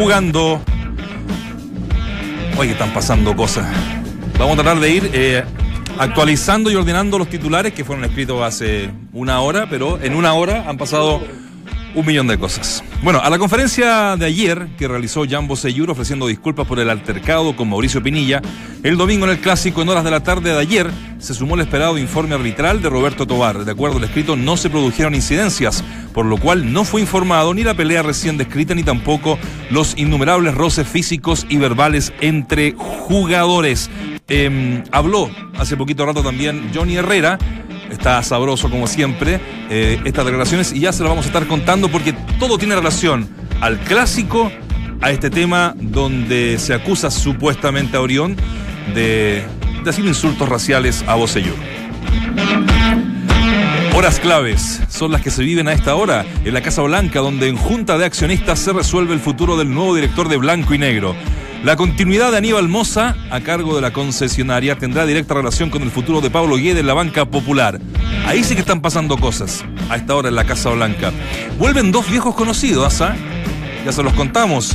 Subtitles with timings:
[0.00, 0.62] jugando.
[2.56, 3.66] Hoy están pasando cosas.
[4.38, 5.44] Vamos a tratar de ir eh,
[5.98, 10.64] actualizando y ordenando los titulares que fueron escritos hace una hora, pero en una hora
[10.66, 11.22] han pasado
[11.94, 12.79] un millón de cosas.
[13.02, 17.56] Bueno, a la conferencia de ayer que realizó Jambo Seyur ofreciendo disculpas por el altercado
[17.56, 18.42] con Mauricio Pinilla,
[18.82, 21.62] el domingo en el clásico en horas de la tarde de ayer se sumó el
[21.62, 23.64] esperado informe arbitral de Roberto Tobar.
[23.64, 25.82] De acuerdo al escrito, no se produjeron incidencias,
[26.12, 29.38] por lo cual no fue informado ni la pelea recién descrita ni tampoco
[29.70, 33.88] los innumerables roces físicos y verbales entre jugadores.
[34.28, 37.38] Em, habló hace poquito rato también Johnny Herrera
[37.90, 41.88] está sabroso como siempre eh, estas declaraciones y ya se lo vamos a estar contando
[41.88, 43.28] porque todo tiene relación
[43.60, 44.50] al clásico,
[45.00, 48.36] a este tema donde se acusa supuestamente a Orión
[48.94, 49.44] de,
[49.82, 51.56] de hacer insultos raciales a Bocellur.
[53.94, 57.48] Horas claves son las que se viven a esta hora en la Casa Blanca, donde
[57.48, 61.14] en junta de accionistas se resuelve el futuro del nuevo director de Blanco y Negro.
[61.62, 65.90] La continuidad de Aníbal Moza a cargo de la concesionaria tendrá directa relación con el
[65.90, 67.78] futuro de Pablo Guede en la banca popular.
[68.26, 71.12] Ahí sí que están pasando cosas a esta hora en la Casa Blanca.
[71.58, 73.14] Vuelven dos viejos conocidos, ¿ah?
[73.84, 74.74] Ya se los contamos.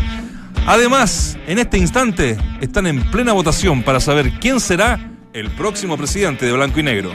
[0.68, 5.00] Además, en este instante están en plena votación para saber quién será
[5.34, 7.12] el próximo presidente de Blanco y Negro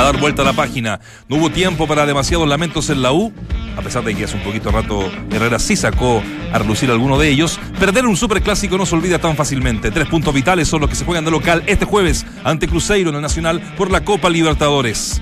[0.00, 1.00] a dar vuelta a la página.
[1.28, 3.32] No hubo tiempo para demasiados lamentos en la U,
[3.76, 7.28] a pesar de que hace un poquito rato Herrera sí sacó a relucir alguno de
[7.28, 7.58] ellos.
[7.78, 9.90] Perder un superclásico no se olvida tan fácilmente.
[9.90, 13.16] Tres puntos vitales son los que se juegan de local este jueves ante Cruzeiro en
[13.16, 15.20] el Nacional por la Copa Libertadores.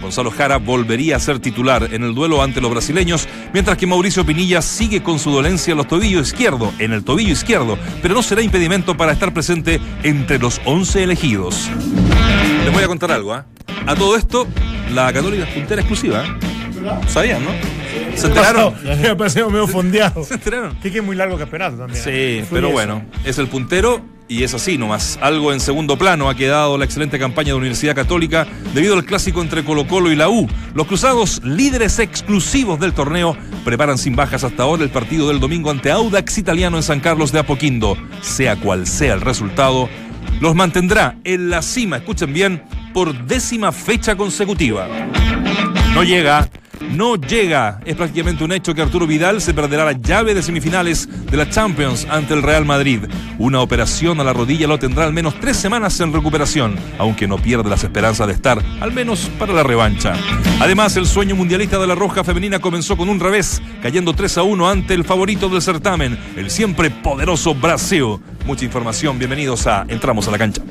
[0.00, 4.24] Gonzalo Jara volvería a ser titular en el duelo ante los brasileños, mientras que Mauricio
[4.24, 8.22] Pinilla sigue con su dolencia en los tobillos izquierdo, en el tobillo izquierdo, pero no
[8.22, 11.70] será impedimento para estar presente entre los 11 elegidos.
[12.64, 13.46] Les voy a contar algo, ¿ah?
[13.86, 14.46] A todo esto,
[14.92, 16.24] la Católica es puntera exclusiva.
[16.24, 16.54] ¿eh?
[17.06, 17.50] ¿Sabían, no?
[18.16, 18.74] Se enteraron.
[19.02, 20.24] Me pareció medio fondeado.
[20.24, 20.76] Se enteraron.
[20.76, 22.02] Que es muy largo campeonato también.
[22.02, 22.46] Sí, ¿eh?
[22.50, 25.18] pero bueno, es el puntero y es así nomás.
[25.20, 29.04] Algo en segundo plano ha quedado la excelente campaña de la Universidad Católica debido al
[29.04, 30.48] clásico entre Colo Colo y la U.
[30.74, 35.70] Los cruzados, líderes exclusivos del torneo, preparan sin bajas hasta ahora el partido del domingo
[35.70, 37.96] ante Audax Italiano en San Carlos de Apoquindo.
[38.22, 39.90] Sea cual sea el resultado,
[40.40, 42.62] los mantendrá en la cima, escuchen bien,
[42.92, 44.88] por décima fecha consecutiva.
[45.94, 46.48] No llega,
[46.94, 47.80] no llega.
[47.84, 51.48] Es prácticamente un hecho que Arturo Vidal se perderá la llave de semifinales de la
[51.48, 53.00] Champions ante el Real Madrid.
[53.38, 57.38] Una operación a la rodilla lo tendrá al menos tres semanas en recuperación, aunque no
[57.38, 60.14] pierde las esperanzas de estar, al menos para la revancha.
[60.60, 64.42] Además, el sueño mundialista de la Roja Femenina comenzó con un revés, cayendo 3 a
[64.44, 68.18] 1 ante el favorito del certamen, el siempre poderoso Brasil.
[68.46, 70.62] Mucha información, bienvenidos a Entramos a la cancha.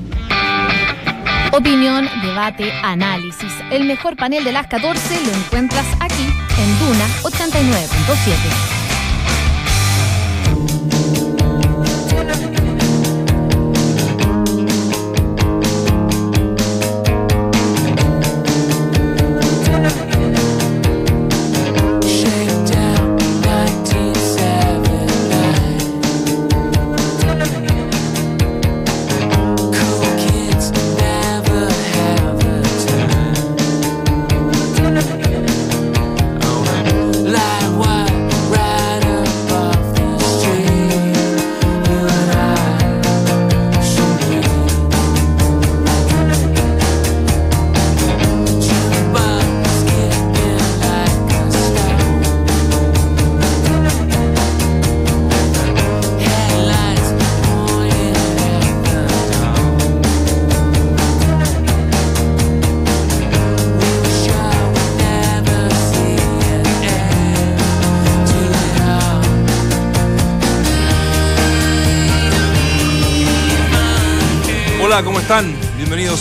[1.55, 3.53] Opinión, debate, análisis.
[3.69, 8.72] El mejor panel de las 14 lo encuentras aquí en Duna 89.7.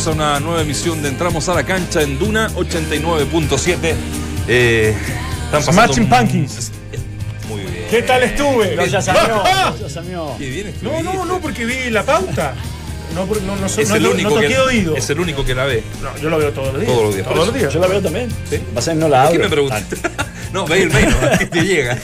[0.05, 3.95] Bienvenidos a una nueva emisión de Entramos a la cancha en Duna 89.7.
[4.49, 4.97] Eh,
[5.45, 6.73] están Smashing Pumpkins.
[7.49, 7.85] Muy bien.
[7.89, 8.75] ¿Qué tal estuve?
[8.75, 9.45] No, ya salió,
[9.81, 10.35] ya salió.
[10.39, 12.53] Qué bien No, no, no, porque vi la pauta.
[13.15, 14.97] No, no, no, Es no, el, no único toqué que, oído.
[14.97, 15.85] es el único que la ve.
[16.03, 16.93] No, yo lo veo todos los días.
[16.93, 17.73] Todos los días, Todos los días.
[17.73, 18.29] Yo la veo también.
[18.51, 18.59] ¿Sí?
[18.75, 19.49] Pasa que no la ¿Por qué abro.
[19.49, 19.97] me preguntaste?
[20.53, 21.39] No, ve el mail, ¿no?
[21.39, 21.97] que te llega.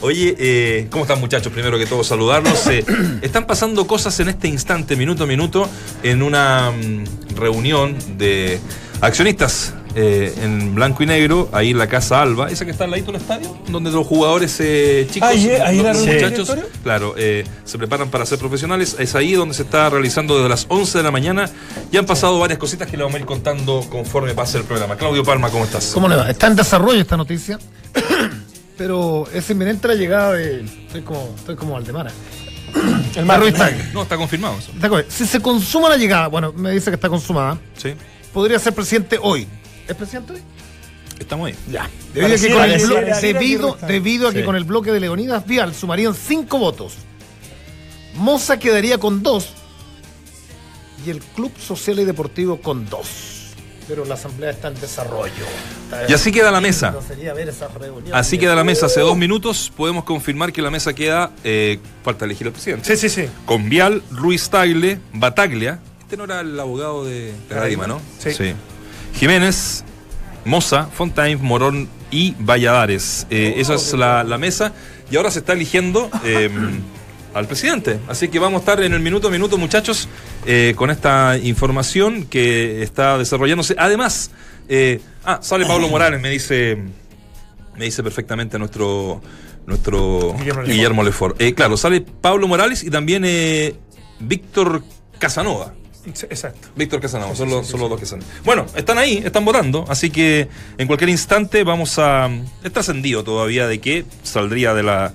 [0.00, 1.52] Oye, eh, ¿cómo están muchachos?
[1.52, 2.66] Primero que todo, saludarlos.
[2.66, 2.84] Eh,
[3.22, 5.68] están pasando cosas en este instante, minuto a minuto,
[6.02, 7.04] en una mm,
[7.36, 8.60] reunión de
[9.00, 12.90] accionistas eh, en blanco y negro, ahí en la Casa Alba, esa que está al
[12.90, 17.14] ladito del estadio, donde los jugadores eh, chicos, Ahí, eh, ahí los reunión, muchachos, claro,
[17.16, 18.96] eh, se preparan para ser profesionales.
[18.98, 21.48] Es ahí donde se está realizando desde las 11 de la mañana.
[21.92, 24.96] Ya han pasado varias cositas que le vamos a ir contando conforme pase el programa.
[24.96, 25.92] Claudio Palma, ¿cómo estás?
[25.94, 26.28] ¿Cómo le va?
[26.28, 27.58] Está en desarrollo esta noticia.
[28.76, 30.64] pero es inminente la llegada de.
[30.64, 32.10] Estoy como, estoy como Aldemara.
[33.16, 33.48] El.
[33.48, 33.92] Instagram.
[33.92, 34.72] No, está confirmado eso.
[34.74, 35.10] De acuerdo.
[35.10, 37.94] Si se consuma la llegada, bueno, me dice que está consumada, Sí,
[38.32, 39.46] podría ser presidente hoy.
[39.86, 40.40] ¿Es presidente hoy?
[41.18, 41.54] estamos ahí.
[41.70, 41.88] Ya.
[42.12, 44.44] Debido a que con el blo- debido, a que Sí.
[44.44, 46.94] con el bloque de Leonidas Vial sumarían cinco votos.
[48.16, 49.50] Moza quedaría con dos
[51.06, 53.43] y el Club Social y Deportivo con dos.
[53.86, 55.44] Pero la asamblea está en desarrollo.
[55.84, 56.90] Está- Y así queda la mesa.
[56.92, 58.14] No sería ver esa reunión.
[58.16, 58.86] Así queda la mesa.
[58.86, 61.30] Hace dos minutos podemos confirmar que la mesa queda.
[61.44, 62.96] eh, falta elegir al presidente.
[62.96, 63.28] Sí, sí, sí.
[63.44, 65.80] Con Vial, Ruiz Tagle, Bataglia.
[66.00, 68.00] Este no era el abogado de, de Radima, ¿no?
[68.18, 68.54] Sí.
[69.14, 69.84] Jiménez,
[70.44, 73.26] Moza, Fontaine, Morón y Valladares.
[73.30, 74.72] Eh, esa es la, la mesa.
[75.10, 76.48] Y ahora se está eligiendo eh,
[77.34, 77.98] al presidente.
[78.08, 80.08] Así que vamos a estar en el minuto a minuto, muchachos,
[80.46, 83.74] eh, con esta información que está desarrollándose.
[83.78, 84.30] Además,
[84.68, 86.78] eh, ah, sale Pablo Morales, me dice,
[87.76, 89.20] me dice perfectamente nuestro
[89.66, 91.40] nuestro Guillermo Guillermo, Lefort.
[91.40, 93.74] Eh, claro, sale Pablo Morales y también eh,
[94.20, 94.82] Víctor
[95.18, 95.74] Casanova.
[96.06, 96.68] Exacto.
[96.76, 98.26] Víctor Casanova, son, los, son los dos que salen.
[98.44, 102.28] Bueno, están ahí, están votando, así que en cualquier instante vamos a.
[102.62, 105.14] Es trascendido todavía de que saldría de la,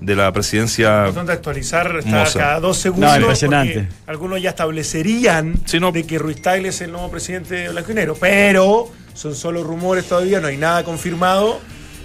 [0.00, 1.00] de la presidencia.
[1.00, 3.10] Importante actualizar, está cada dos segundos.
[3.10, 3.88] No, impresionante.
[4.06, 5.92] Algunos ya establecerían no.
[5.92, 9.62] de que Ruiz Tagle es el nuevo presidente de Blanco y Negro, pero son solo
[9.62, 11.60] rumores todavía, no hay nada confirmado.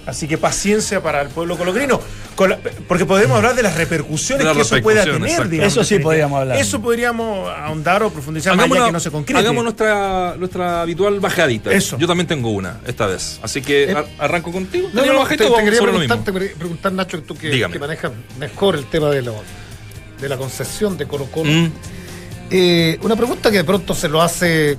[0.06, 2.00] Así que paciencia para el pueblo colocrino.
[2.36, 5.48] Con la- porque podemos hablar de las repercusiones De las que eso pueda tener.
[5.50, 6.58] digamos, Eso sí podríamos hablar.
[6.58, 9.40] Eso podríamos ahondar o profundizar más allá una- que no se concrete.
[9.40, 11.72] hagamos nuestra, nuestra habitual bajadita.
[11.72, 11.98] Eso.
[11.98, 13.40] Yo también tengo una, esta vez.
[13.42, 14.90] Así que Eh, ar- arranco contigo.
[14.94, 18.86] No, ¿Tenía no, te, te quería lo preguntar, te Nacho, tú que manejas mejor el
[18.90, 19.36] tema de, lo,
[20.20, 21.50] de la concesión de Colo Colo.
[21.52, 21.72] Mm,
[22.52, 24.78] Eh, una pregunta que de pronto se lo hace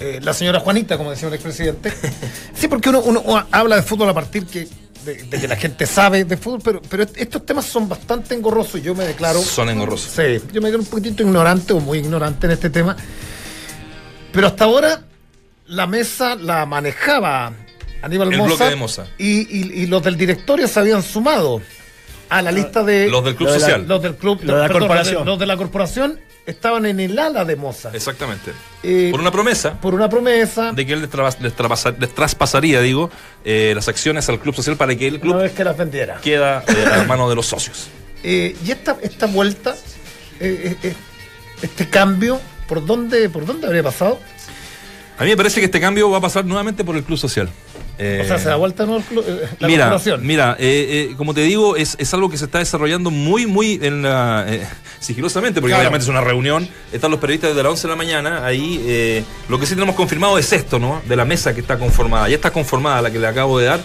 [0.00, 1.92] eh, la señora Juanita, como decía el expresidente.
[2.54, 4.66] sí, porque uno, uno habla de fútbol a partir que,
[5.04, 8.80] de, de que la gente sabe de fútbol, pero, pero estos temas son bastante engorrosos
[8.80, 9.40] y yo me declaro...
[9.40, 10.10] Son engorrosos.
[10.12, 12.96] Sí, yo me declaro un poquitito ignorante o muy ignorante en este tema.
[14.32, 15.02] Pero hasta ahora
[15.66, 17.52] la mesa la manejaba
[18.02, 18.54] Aníbal El Moza.
[18.56, 19.06] bloque de Moza.
[19.18, 21.60] Y, y- y los del directorio se habían sumado
[22.38, 23.08] a la lista de...
[23.08, 23.84] Los del Club Lo de la- Social.
[23.88, 25.14] Los del club, Lo de la perdón, corporación.
[25.16, 27.90] Los de, los de la corporación estaban en el ala de Moza.
[27.92, 28.52] Exactamente.
[28.82, 30.72] Eh, Por una promesa por una promesa.
[30.72, 33.10] de que él les, trabas- les traspasaría, digo,
[33.44, 36.16] eh, las acciones al Club Social para que el Una club vez que las vendiera.
[36.20, 37.88] queda eh, a mano de los socios.
[38.24, 39.74] Eh, y esta, esta vuelta,
[40.38, 40.94] eh, eh, eh,
[41.60, 44.20] este cambio, ¿por dónde, ¿por dónde habría pasado?
[45.18, 47.48] A mí me parece que este cambio va a pasar nuevamente por el Club Social.
[48.04, 48.98] Eh, o sea, se da vuelta ¿no?
[48.98, 52.58] eh, la mira, mira eh, eh, como te digo, es, es algo que se está
[52.58, 54.66] desarrollando muy, muy en la, eh,
[54.98, 55.82] sigilosamente, porque Claro.
[55.82, 56.68] obviamente es una reunión.
[56.92, 58.44] Están los periodistas desde las 11 de la mañana.
[58.46, 61.00] Ahí eh, lo que sí tenemos confirmado es esto, ¿no?
[61.08, 62.28] De la mesa que está conformada.
[62.28, 63.80] Ya está conformada la que le acabo de dar.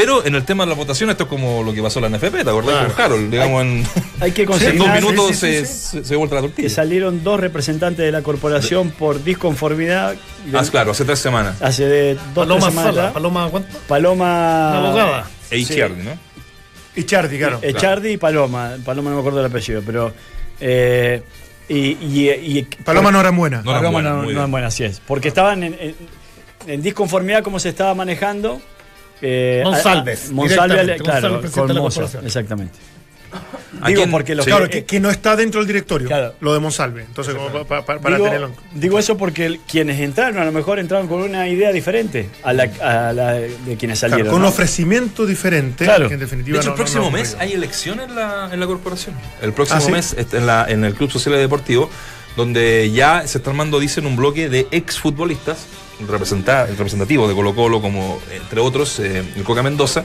[0.00, 2.16] Pero en el tema de la votación, esto es como lo que pasó en la
[2.18, 2.94] NFP, ¿te acordás Claro.
[2.94, 3.30] con Harold?
[3.32, 3.84] Digamos, en,
[4.20, 5.74] Hay que en dos minutos sí, sí, se, sí.
[5.98, 6.70] se, se vuelta la que tortilla.
[6.70, 10.14] salieron dos representantes de la corporación por disconformidad.
[10.54, 11.60] Ah, claro, hace tres semanas.
[11.60, 13.12] Hace de dos Paloma tres semanas Sala.
[13.12, 13.78] Paloma, ¿cuánto?
[13.88, 14.24] Paloma.
[14.78, 15.30] Una abogada.
[15.50, 16.12] E Izquierdi, ¿no?
[16.94, 17.58] Y Chardi, claro.
[17.62, 18.76] Echardi y Paloma.
[18.84, 20.12] Paloma no me acuerdo el apellido, pero.
[20.60, 21.22] eh,
[21.68, 23.62] y, y- y- Paloma no era buena.
[23.62, 25.00] No eran Paloma buenas, no, no eran buenas, así es.
[25.06, 25.94] Porque estaban en, en-
[26.66, 28.60] en disconformidad cómo se estaba manejando.
[29.22, 31.68] Eh, Monsalves, a- a- Monsalve, directamente, claro, con
[32.20, 32.78] de exactamente.
[33.82, 34.50] ¿A Digo, porque los Sí.
[34.50, 36.34] Claro, que, que no está dentro del directorio, Claro.
[36.40, 37.02] lo de Monsalve.
[37.02, 37.82] Entonces, como para
[38.16, 41.70] digo, tenerlo digo eso porque el- quienes entraron a lo mejor entraron con una idea
[41.70, 44.32] diferente a la, a la de quienes Claro, salieron.
[44.32, 46.08] con un ofrecimiento diferente, Claro.
[46.08, 48.48] que en De definitiva hecho, no- el próximo no- no mes hay elecciones en la,
[48.50, 49.14] en la corporación.
[49.42, 49.92] El próximo ¿Ah, sí?
[49.92, 51.90] mes en, la, en el Club Social y Deportivo,
[52.34, 55.58] donde ya se está armando, dicen, un bloque de exfutbolistas,
[56.00, 56.06] el
[56.76, 60.04] representativo de Colo Colo, como entre otros, eh, el Coca Mendoza.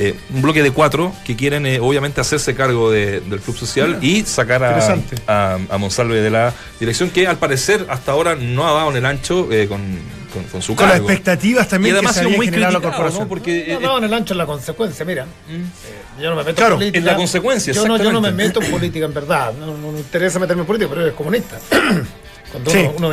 [0.00, 3.98] eh, un bloque de cuatro que quieren eh, obviamente hacerse cargo de- del club social
[4.00, 4.78] y sacar a,
[5.26, 8.96] a, a Monsalve de la dirección que al parecer hasta ahora no ha dado en
[8.98, 9.80] el ancho eh, con,
[10.32, 11.10] con- con su Con las cargo.
[11.10, 13.22] expectativas y también que además se ha sido había muy la corporación.
[13.24, 13.28] ¿no?
[13.28, 15.24] Porque No, eh, no, en el ancho en la consecuencia, mira.
[15.50, 16.98] Eh, yo no me meto Claro, en política.
[16.98, 19.52] en la consecuencia, yo no, yo no me meto en política, en verdad.
[19.58, 21.58] No, no me interesa meterme en política, pero eres comunista.
[22.52, 22.78] Cuando Sí.
[22.96, 23.10] uno, uno,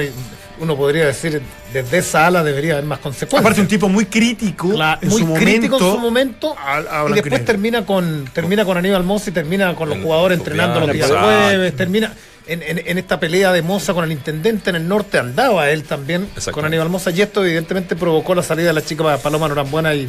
[0.60, 1.42] uno podría decir,
[1.74, 3.42] desde esa ala debería haber más consecuencias.
[3.42, 4.72] Aparte, un tipo muy crítico
[5.02, 5.88] en muy su crítico momento.
[5.90, 9.74] en su momento a- a y después termina con termina con Aníbal Mosa y termina
[9.76, 12.14] con los El- jugadores entrenando los días jueves termina
[12.48, 15.84] en, en- en esta pelea de Moza con el intendente en el norte andaba él
[15.84, 19.96] también con Aníbal Mosa y esto evidentemente provocó la salida de la chica Paloma Norambuena
[19.96, 20.08] y,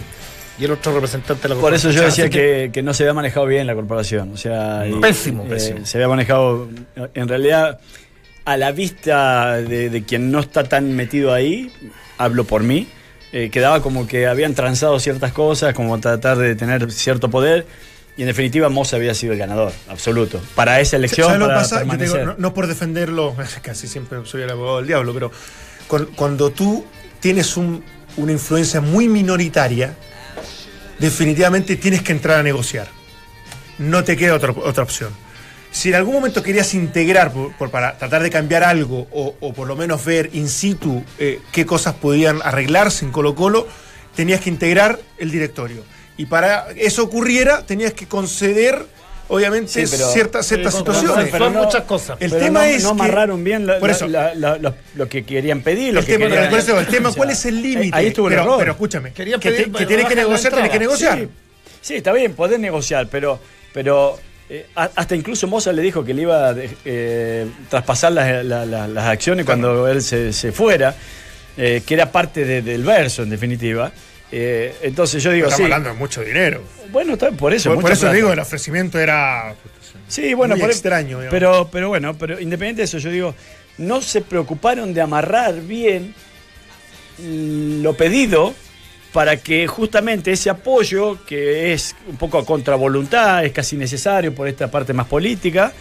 [0.58, 2.28] y el otro representante de la Por eso yo corporación.
[2.30, 4.32] decía que, que no se había manejado bien la corporación.
[4.32, 5.84] O sea, y- Pésimo, eh, pésimo.
[5.84, 6.68] Se había manejado,
[7.14, 7.78] en realidad,
[8.46, 11.70] a la vista de, de quien no está tan metido ahí,
[12.16, 12.88] hablo por mí,
[13.32, 17.66] eh, quedaba como que habían transado ciertas cosas, como tratar de tener cierto poder.
[18.16, 20.40] Y en definitiva, Moza había sido el ganador, absoluto.
[20.54, 21.28] Para esa elección.
[22.28, 25.30] No, no por defenderlo, casi siempre soy el abogado del diablo, pero
[25.86, 26.86] con- cuando tú
[27.20, 27.84] tienes un-
[28.16, 29.94] una influencia muy minoritaria,
[30.98, 32.88] definitivamente tienes que entrar a negociar.
[33.78, 35.10] No te queda otra, otra opción.
[35.76, 39.52] Si en algún momento querías integrar por- por- para tratar de cambiar algo o, o
[39.52, 43.68] por lo menos ver in situ eh, qué cosas podían arreglarse en Colo Colo,
[44.14, 45.82] tenías que integrar el directorio.
[46.16, 48.86] Y para eso ocurriera, tenías que conceder,
[49.28, 51.30] obviamente, Sí, pero- ciertas, ciertas situaciones.
[51.30, 52.16] Son muchas cosas.
[52.20, 54.06] El Pero tema no, es no que- amarraron bien la- por eso.
[54.08, 55.92] la- la- lo, lo que querían pedir.
[55.92, 57.94] Lo el que tema, querían- por eso, el tema, O sea, ¿cuál es el límite?
[57.94, 58.58] Ahí estuvo el pero, error.
[58.60, 61.18] pero escúchame, Querían que, pedir te- que tienes que negociar, tienes que negociar.
[61.18, 61.28] Sí,
[61.82, 63.38] sí, está bien, podés negociar, pero,
[63.74, 64.18] pero
[64.48, 68.86] eh, hasta incluso Moza le dijo que le iba a eh, traspasar las, la- la-
[68.88, 70.94] las acciones cuando él se, se fuera,
[71.56, 73.90] eh, que era parte de- del verso, en definitiva.
[74.30, 75.62] Eh, entonces yo digo, Estamos sí.
[75.64, 76.62] hablando de mucho dinero.
[76.90, 77.74] Bueno, por eso.
[77.74, 78.14] Por, eso plata.
[78.14, 79.54] digo, el ofrecimiento era.
[80.08, 81.30] Sí, bueno, muy por- extraño, digamos.
[81.30, 83.34] Pero, pero bueno, pero independiente de eso, yo digo,
[83.78, 86.14] no se preocuparon de amarrar bien
[87.18, 88.54] lo pedido
[89.16, 94.46] para que justamente ese apoyo, que es un poco a contravoluntad, es casi necesario por
[94.46, 95.72] esta parte más política,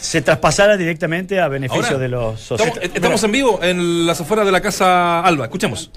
[0.00, 2.66] se traspasara directamente a beneficio Ahora, de los socios.
[2.70, 5.44] Estamos, estamos en vivo en las afueras de la Casa Alba.
[5.44, 5.92] Escuchemos.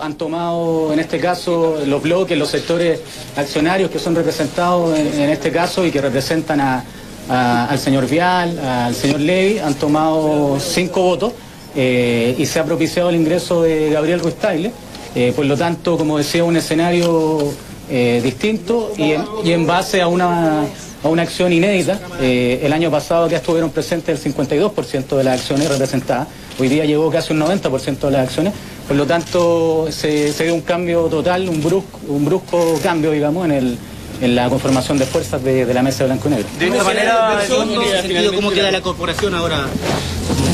[0.00, 3.00] Han tomado en este caso los bloques, los sectores
[3.36, 6.82] accionarios que son representados en, en este caso y que representan a-
[7.28, 11.34] a- al señor Vial, al señor Levy, han tomado cinco votos
[11.76, 14.72] eh, y se ha propiciado el ingreso de Gabriel Ruiz Tagle.
[15.14, 17.52] Eh, por lo tanto, como decía, un escenario
[17.90, 20.62] eh, distinto y en, y en base a una,
[21.02, 22.00] a una acción inédita.
[22.20, 26.28] Eh, el año pasado ya estuvieron presentes el 52% de las acciones representadas,
[26.58, 28.54] hoy día llegó casi un 90% de las acciones,
[28.86, 33.44] por lo tanto se, se dio un cambio total, un brusco, un brusco cambio, digamos,
[33.44, 33.78] en, el,
[34.20, 36.46] en la conformación de fuerzas de, de la mesa de blanco y negro.
[36.58, 39.66] De esta manera, en ese sentido, ¿cómo queda la corporación ahora?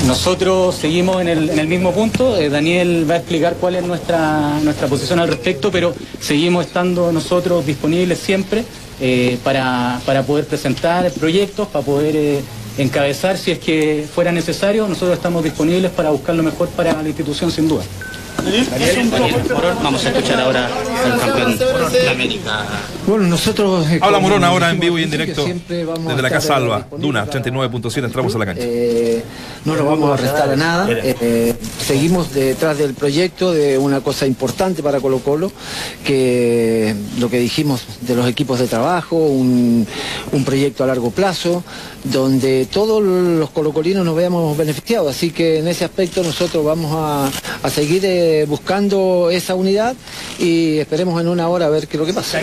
[0.08, 2.38] Nosotros seguimos en el, mismo punto.
[2.38, 7.12] eh, Daniel va a explicar cuál es nuestra, nuestra posición al respecto, pero seguimos estando
[7.12, 8.64] nosotros disponibles siempre
[9.02, 12.40] eh, para, para poder presentar proyectos, para poder eh,
[12.78, 14.88] encabezar si es que fuera necesario.
[14.88, 17.84] Nosotros estamos disponibles para buscar lo mejor para la institución, sin duda.
[18.52, 20.68] Daniel Morón, vamos a escuchar ahora
[21.04, 21.58] al campeón
[21.92, 22.64] de América.
[23.06, 23.86] Bueno, nosotros.
[23.90, 26.86] eh, Habla Morón ahora en vivo y en directo desde la Casa Alba.
[26.96, 28.04] Duna para- 89.7.
[28.06, 28.62] Entramos a la cancha.
[28.64, 29.22] Eh,
[29.64, 30.88] no nos vamos a restar a nada.
[30.90, 31.54] Eh,
[31.86, 35.52] seguimos detrás del proyecto de una cosa importante para Colo Colo,
[36.04, 39.86] que lo que dijimos de los equipos de trabajo, un,
[40.32, 41.62] un proyecto a largo plazo,
[42.04, 45.14] donde todos los colocolinos nos veamos beneficiados.
[45.14, 47.30] Así que en ese aspecto nosotros vamos a,
[47.62, 49.94] a seguir eh, buscando esa unidad
[50.38, 52.40] y esperemos en una hora a ver qué es lo que pasa.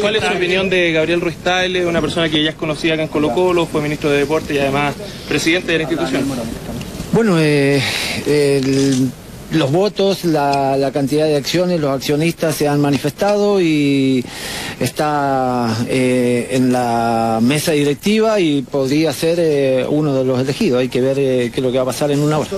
[0.00, 3.02] ¿Cuál es su opinión de Gabriel Ruiz Tagle, una persona que ya es conocida acá
[3.02, 4.94] en Colo Colo, fue ministro de Deporte y además
[5.28, 6.24] presidente de la institución?
[7.12, 7.82] Bueno, eh,
[8.26, 9.10] el-
[9.52, 14.24] los votos, la, la cantidad de acciones, los accionistas se han manifestado y
[14.80, 20.80] está eh, en la mesa directiva y podría ser eh, uno de los elegidos.
[20.80, 22.48] Hay que ver eh, qué es lo que va a pasar en una hora.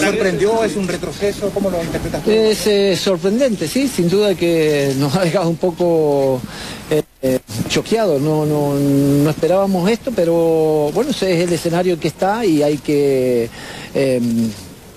[0.00, 0.64] sorprendió?
[0.64, 1.50] ¿Es un retroceso?
[1.50, 2.26] ¿Cómo lo interpretas?
[2.26, 6.40] Es eh, sorprendente, sí, sin duda que nos ha dejado un poco
[7.20, 8.20] eh, choqueados.
[8.20, 12.78] No, no, no esperábamos esto, pero bueno, ese es el escenario que está y hay
[12.78, 13.48] que
[13.94, 14.20] eh,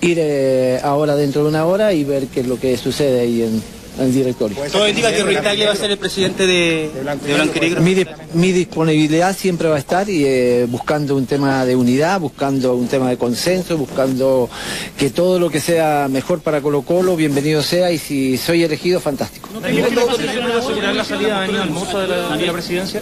[0.02, 3.42] ir eh, ahora dentro de una hora y ver qué es lo que sucede ahí
[3.42, 3.62] en,
[3.98, 4.56] en el directorio.
[4.72, 7.82] Todo indica que Ruiz Tagle va a ser el presidente de, de Blanco y Negro.
[7.82, 12.18] Mi, di- mi disponibilidad siempre va a estar y eh, buscando un tema de unidad,
[12.18, 14.50] buscando un tema de consenso, buscando
[14.98, 18.98] que todo lo que sea mejor para Colo Colo, bienvenido sea y si soy elegido,
[18.98, 19.50] fantástico.
[19.56, 23.00] asegurar la salida de Daniel Almozo de la, de la presidencia?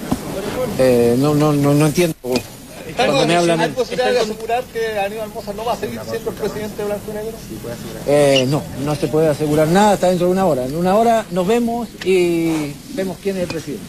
[0.78, 2.14] Eh, no, no, no, no entiendo.
[3.06, 3.72] Cuando me hablan...
[3.72, 7.04] posibilidad de asegurar que Aníbal Moza no va a seguir siendo el presidente de Blanco
[7.10, 7.32] y Negro?
[8.06, 10.64] Eh, no, no se puede asegurar nada, está dentro de una hora.
[10.64, 13.84] En una hora nos vemos y vemos quién es el presidente.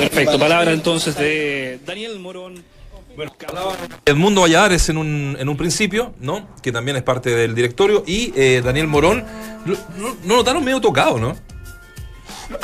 [0.00, 2.62] Perfecto, palabra entonces de Daniel Morón.
[4.04, 6.48] Edmundo Valladares en un, en un principio, ¿no?
[6.62, 8.04] Que también es parte del directorio.
[8.06, 9.24] Y eh, Daniel Morón.
[9.66, 11.34] Lo, no, no notaron medio tocado, ¿no?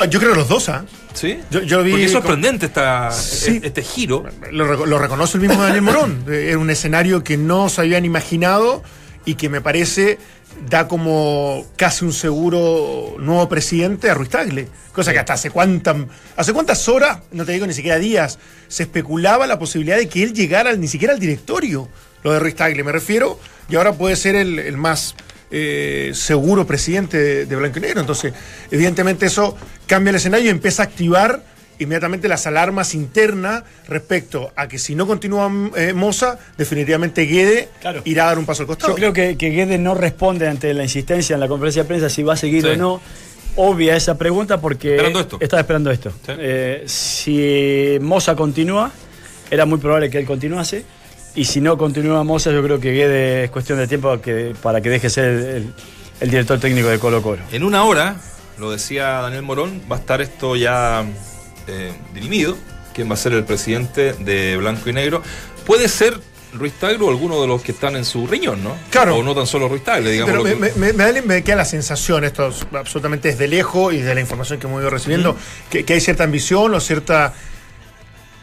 [0.09, 0.85] Yo creo los dos, ¿ah?
[1.13, 1.39] Sí.
[1.51, 1.91] Yo, yo vi.
[1.91, 3.59] Porque es sorprendente esta, Sí.
[3.63, 4.25] este giro.
[4.51, 6.23] Lo, lo reconoce el mismo Daniel Morón.
[6.29, 8.83] Eh, Era un escenario que no se habían imaginado
[9.25, 10.17] y que me parece
[10.69, 14.67] da como casi un seguro nuevo presidente a Ruiz Tagle.
[14.93, 15.97] Cosa que hasta hace cuántas,
[16.37, 18.39] hace cuántas horas, no te digo ni siquiera días,
[18.69, 21.89] se especulaba la posibilidad de que él llegara ni siquiera al directorio,
[22.23, 23.37] lo de Ruiz Tagle, me refiero,
[23.67, 25.15] y ahora puede ser el, el más
[25.51, 28.01] eh, seguro presidente de, de Blanco y Negro.
[28.01, 28.33] Entonces,
[28.71, 29.55] evidentemente eso
[29.87, 31.43] cambia el escenario y empieza a activar
[31.77, 38.01] inmediatamente las alarmas internas respecto a que si no continúa eh, Moza, definitivamente Guede Claro.
[38.05, 38.93] irá a dar un paso al costado.
[38.93, 42.09] Yo creo que, que Guedes no responde ante la insistencia en la conferencia de prensa
[42.09, 42.69] si va a seguir Sí.
[42.69, 43.01] o no.
[43.57, 45.37] Obvia esa pregunta porque Esperando esto.
[45.41, 46.11] estaba esperando esto.
[46.25, 46.31] Sí.
[46.37, 48.91] Eh, si Moza continúa,
[49.51, 50.83] era muy probable que él continuase.
[51.35, 54.79] Y si no continúa Moza, yo creo que Guedes es cuestión de tiempo que, para
[54.81, 55.73] que deje ser el, el-
[56.21, 57.41] el director técnico de Colo Colo.
[57.51, 58.15] En una hora,
[58.57, 61.03] lo decía Daniel Morón, va a estar esto ya
[61.67, 62.55] eh, dirimido.
[62.93, 65.21] ¿Quién va a ser el presidente de Blanco y Negro?
[65.65, 66.17] Puede ser
[66.53, 68.77] Ruiz Tagle o alguno de los que están en su riñón, ¿no?
[68.91, 69.17] Claro.
[69.17, 70.31] O no tan solo Ruiz Tagle, digamos.
[70.31, 73.49] Pero me, que- me- me- me da- me queda la sensación, esto es absolutamente desde
[73.49, 75.35] lejos y de la información que hemos ido recibiendo,
[75.69, 77.33] que, que hay cierta ambición o cierta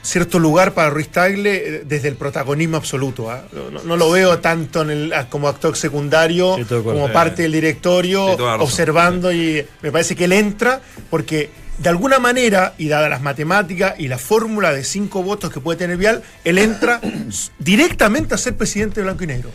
[0.02, 3.30] cierto lugar para Ruiz Tagle eh, desde el protagonismo absoluto.
[3.30, 3.44] ¿ah?
[3.84, 7.52] No, lo veo tanto en el, ah, como actor secundario, Sí, como Eh, parte del
[7.52, 8.24] directorio,
[8.60, 10.80] observando y me parece que él entra
[11.10, 15.58] porque de alguna manera, y dadas las matemáticas y la fórmula de cinco votos que
[15.60, 17.00] puede tener Vial, él entra
[17.58, 19.50] directamente a ser presidente de Blanco y Negro.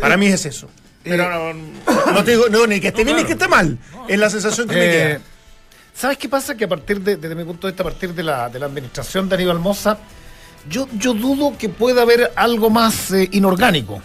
[0.00, 0.68] Para mí es eso.
[1.02, 3.78] Pero no, no te digo no, ni que esté bien ni que esté mal.
[4.08, 5.20] Es la sensación que me Eh, queda.
[6.00, 6.56] ¿Sabes qué pasa?
[6.56, 8.64] Que a partir de, desde mi punto de vista, a partir de la, de la
[8.64, 9.98] administración de Aníbal Moza,
[10.66, 14.00] yo, yo dudo que pueda haber algo más eh, inorgánico.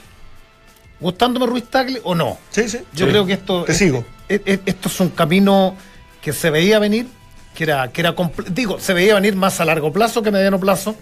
[1.00, 2.38] ¿Gustándome Ruiz Tagle o no?
[2.50, 2.80] Sí, sí.
[2.94, 3.12] Yo Sí.
[3.12, 4.04] creo que esto, Te es- sigo.
[4.28, 5.74] es- es- esto es un camino
[6.22, 7.08] que se veía venir,
[7.54, 8.14] que era, que era
[8.50, 10.98] digo, se veía venir más a largo plazo que a mediano plazo,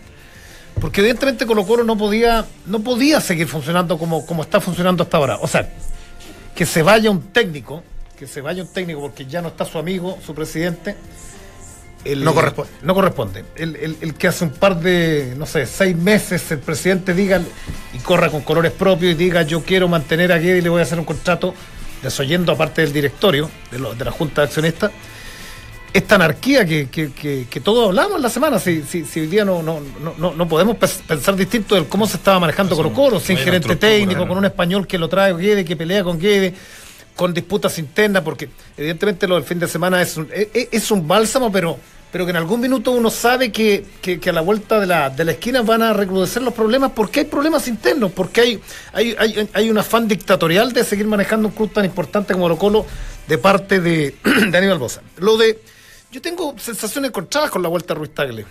[0.80, 5.18] porque evidentemente Colo Colo no podía, no podía seguir funcionando como, como está funcionando hasta
[5.18, 5.38] ahora.
[5.42, 5.68] O sea,
[6.56, 7.84] que se vaya un técnico,
[8.18, 10.96] que se vaya un técnico porque ya no está su amigo, su presidente.
[12.06, 12.72] el- No corresponde.
[12.82, 13.46] No corresponde.
[13.56, 17.42] El, el- el que hace un par de, no sé, seis meses el presidente diga
[17.94, 20.80] y corra con colores propios y diga yo quiero mantener a Guedes y le voy
[20.82, 21.54] a hacer un contrato,
[22.02, 24.92] desoyendo aparte del directorio, de, lo- de la Junta de Accionistas,
[25.94, 29.28] esta anarquía que, que- que- que todos hablamos en la semana, si, si, si hoy
[29.28, 32.92] día no, no, no, no, no podemos pensar distinto de cómo se estaba manejando Colo
[32.92, 36.54] Colo, sin gerente técnico, con un español que lo trae Guedes, que pelea con Guedes,
[37.16, 41.08] con disputas internas, porque evidentemente lo del fin de semana es un, es, es un
[41.08, 41.78] bálsamo, pero,
[42.12, 45.24] pero que en algún minuto uno sabe que, que- a la vuelta de la, de
[45.24, 48.62] la esquina van a recrudecer los problemas, porque hay problemas internos, porque hay,
[48.94, 52.58] hay, hay, hay un afán dictatorial de seguir manejando un club tan importante como Colo
[52.58, 52.86] Colo
[53.28, 54.16] de parte de,
[54.50, 55.02] de Aníbal Bosa.
[55.18, 55.60] Lo de
[56.12, 58.46] yo tengo sensaciones encontradas con la vuelta a Ruiz Tagle.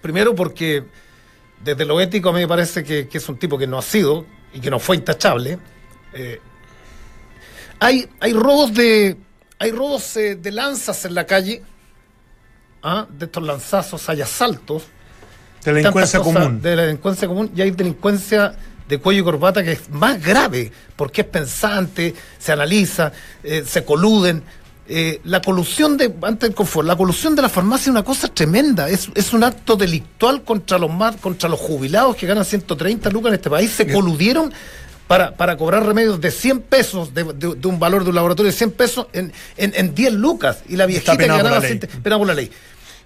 [0.00, 0.84] Primero porque
[1.64, 3.82] desde lo ético a mí me parece que, que es un tipo que no ha
[3.82, 5.58] sido y que no fue intachable.
[6.12, 6.40] Eh,
[7.80, 9.16] hay, hay robos de
[9.58, 11.62] hay robos eh, de lanzas en la calle,
[12.82, 13.06] ¿ah?
[13.10, 14.84] de estos lanzazos, hay asaltos.
[15.64, 16.62] Delincuencia común.
[16.62, 18.54] De la delincuencia común y hay delincuencia
[18.88, 23.12] de cuello y corbata que es más grave porque es pensante, se analiza,
[23.42, 24.42] eh, se coluden.
[24.90, 28.28] Eh, la colusión de antes del confort, la colusión de la farmacia es una cosa
[28.28, 33.10] tremenda, es, es un acto delictual contra los más, contra los jubilados que ganan 130
[33.10, 34.50] lucas en este país, se coludieron
[35.08, 38.52] para, para cobrar remedios de 100 pesos, de, de- de un valor de un laboratorio
[38.52, 41.78] de 100 pesos en, en, en 10 lucas, y la viejita que ganaba la ley.
[41.80, 42.50] 100 penado por la ley.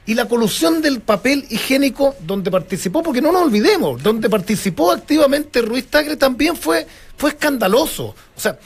[0.04, 5.62] Y la colusión del papel higiénico donde participó, porque no nos olvidemos, donde participó activamente
[5.62, 6.84] Ruiz Tagle también fue,
[7.16, 8.06] fue escandaloso.
[8.36, 8.58] O sea,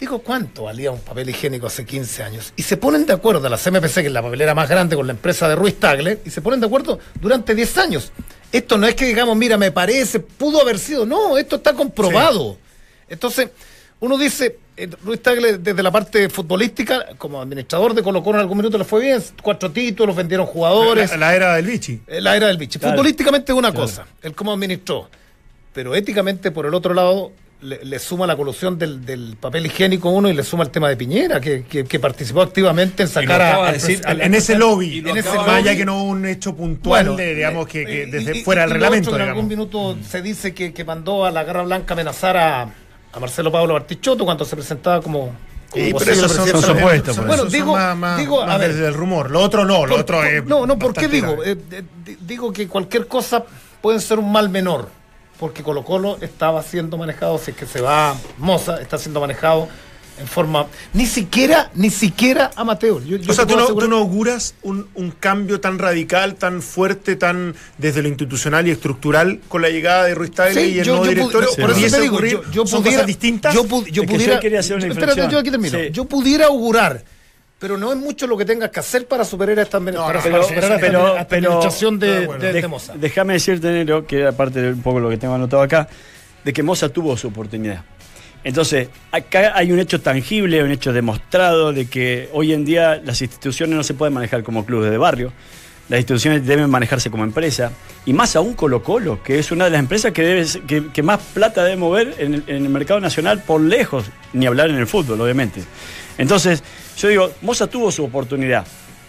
[0.00, 2.52] digo, ¿cuánto valía un papel higiénico hace 15 años?
[2.56, 5.12] Y se ponen de acuerdo, la CMPC, que es la papelera más grande con la
[5.12, 8.10] empresa de Ruiz Tagle, y se ponen de acuerdo durante 10 años.
[8.52, 12.56] Esto no es que digamos, mira, me parece, pudo haber sido, no, esto está comprobado.
[13.08, 13.50] Entonces,
[14.00, 18.42] uno dice, eh, Luis Tagle, desde la parte futbolística, como administrador de Colo Colo en
[18.42, 22.00] algún minuto le fue bien, cuatro títulos, vendieron jugadores, La, la era del bichi.
[22.06, 22.78] eh, la era del bicho.
[22.78, 22.94] Claro.
[22.94, 25.08] Futbolísticamente es una cosa, el cómo administró,
[25.74, 30.10] pero éticamente, por el otro lado, le, le suma la colusión del, del papel higiénico
[30.10, 33.42] uno y le suma el tema de Piñera, que, que- que participó activamente en sacar
[33.42, 36.54] a, decir, al- en ese lobby, lo en ese más allá que no un hecho
[36.54, 39.48] puntual, Bueno, de, digamos, que, eh, que desde y- fuera del reglamento, otro, En algún
[39.48, 42.62] minuto se dice que, que mandó a la Garra Blanca a amenazar a,
[43.12, 45.34] a Marcelo Pablo Bartichotto cuando se presentaba como,
[45.74, 47.36] pero son, son supuestos, son- pues.
[47.38, 48.72] Bueno, digo- más, más- digo, a ver.
[48.72, 49.30] desde el rumor.
[49.32, 50.44] Lo otro no, lo Por- otro por- es.
[50.44, 51.42] no, no, ¿por qué digo?
[51.44, 53.44] Eh, eh, di- digo que cualquier cosa
[53.82, 54.88] puede ser un mal menor,
[55.38, 59.68] porque Colo Colo estaba siendo manejado, si es que se va Moza, está siendo manejado
[60.20, 63.04] en forma ni siquiera, ni siquiera amateur.
[63.04, 66.34] Yo- yo o sea, tú no, asegurar- tú no auguras un, un cambio tan radical,
[66.34, 70.72] tan fuerte, tan desde lo institucional y estructural con la llegada de Ruiz Tagle Sí,
[70.72, 71.48] y el yo- nuevo directorio.
[71.50, 72.32] yo- por eso ¿Pudiese te digo, ocurrir?
[72.32, 73.54] yo, yo ¿Son pudiera, cosas distintas?
[73.54, 75.30] Yo, pu- yo Es que pudiera, yo quería hacer una espérate, inflexión.
[75.30, 75.78] yo aquí termino.
[75.78, 75.88] Sí.
[75.92, 77.04] Yo pudiera augurar,
[77.58, 80.04] pero no es mucho lo que tengas que hacer para superar esta, No, para, no,
[80.04, 82.42] para pero- superar pero- esta pero- administración de, bueno.
[82.42, 82.94] de- de Dej- Moza.
[82.96, 85.88] Déjame decirte, Nero, que aparte de un poco lo que tengo anotado acá,
[86.44, 87.82] de que Moza tuvo su oportunidad.
[88.44, 93.20] Entonces, acá hay un hecho tangible, un hecho demostrado de que hoy en día las
[93.20, 95.32] instituciones no se pueden manejar como clubes de barrio.
[95.88, 97.72] Las instituciones deben manejarse como empresa.
[98.06, 101.02] Y más aún Colo Colo, que es una de las empresas que, debe, que, que
[101.02, 104.76] más plata debe mover en el, en el mercado nacional por lejos, ni hablar en
[104.76, 105.62] el fútbol, obviamente.
[106.18, 106.62] Entonces,
[106.98, 108.66] yo digo, Moza tuvo su oportunidad.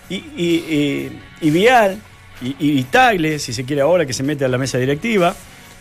[0.09, 1.99] Y, y, y, y Vial
[2.41, 5.35] y, y Tagle, si se quiere ahora que se mete a la mesa directiva,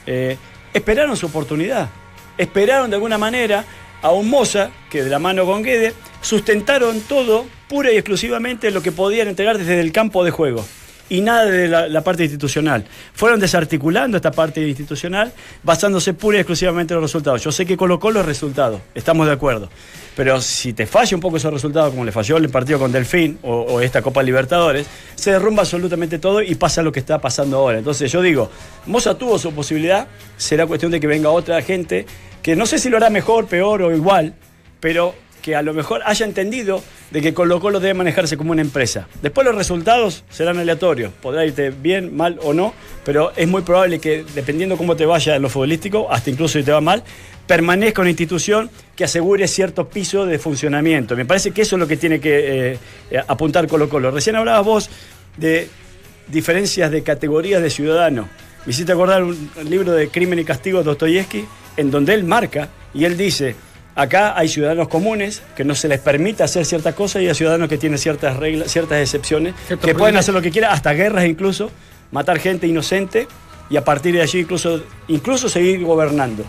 [0.07, 0.37] eh,
[0.73, 1.88] esperaron su oportunidad.
[2.37, 3.64] Esperaron de alguna manera
[4.03, 8.83] a un Moza que de la mano con Guede sustentaron todo pura y exclusivamente lo
[8.83, 10.64] que podían entregar desde el campo de juego
[11.09, 12.85] y nada de la, parte institucional.
[13.14, 17.42] Fueron desarticulando esta parte institucional basándose pura y exclusivamente en los resultados.
[17.42, 19.68] Yo sé que colocó los resultados, estamos de acuerdo.
[20.16, 23.38] Pero si te falla un poco esos resultados, como le falló el partido con Delfín
[23.42, 27.59] o, o, esta Copa Libertadores, se derrumba absolutamente todo y pasa lo que está pasando
[27.59, 27.79] ahora.
[27.79, 28.51] Entonces yo digo,
[28.87, 32.07] Moza tuvo su posibilidad, será cuestión de que venga otra gente
[32.42, 34.35] que no sé si lo hará mejor, peor o igual,
[34.81, 35.14] pero
[35.48, 39.08] que a lo mejor haya entendido de que Colo Colo debe manejarse como una empresa.
[39.22, 43.98] Después los resultados serán aleatorios, podrá irte bien, mal o no, pero es muy probable
[43.98, 47.02] que dependiendo cómo te vaya en lo futbolístico, hasta incluso si te va mal,
[47.46, 51.16] permanezca una institución que asegure cierto piso de funcionamiento.
[51.16, 52.78] Me parece que eso es lo que tiene que
[53.11, 54.11] eh, apuntar Colo Colo.
[54.11, 54.90] Recién hablabas vos
[55.38, 55.66] de
[56.26, 58.28] diferencias de categorías de ciudadano.
[58.66, 61.46] Me hiciste acordar un libro de Crimen y Castigo de Dostoyevsky,
[61.78, 63.56] en donde él marca y él dice,
[63.98, 67.68] Acá hay ciudadanos comunes que no se les permite hacer ciertas cosas y hay ciudadanos
[67.68, 71.26] que tienen ciertas reglas, ciertas excepciones, Cierto que pueden hacer lo que quieran, hasta guerras
[71.26, 71.72] incluso,
[72.12, 73.26] matar gente inocente
[73.68, 76.44] y a partir de allí incluso, incluso seguir gobernando.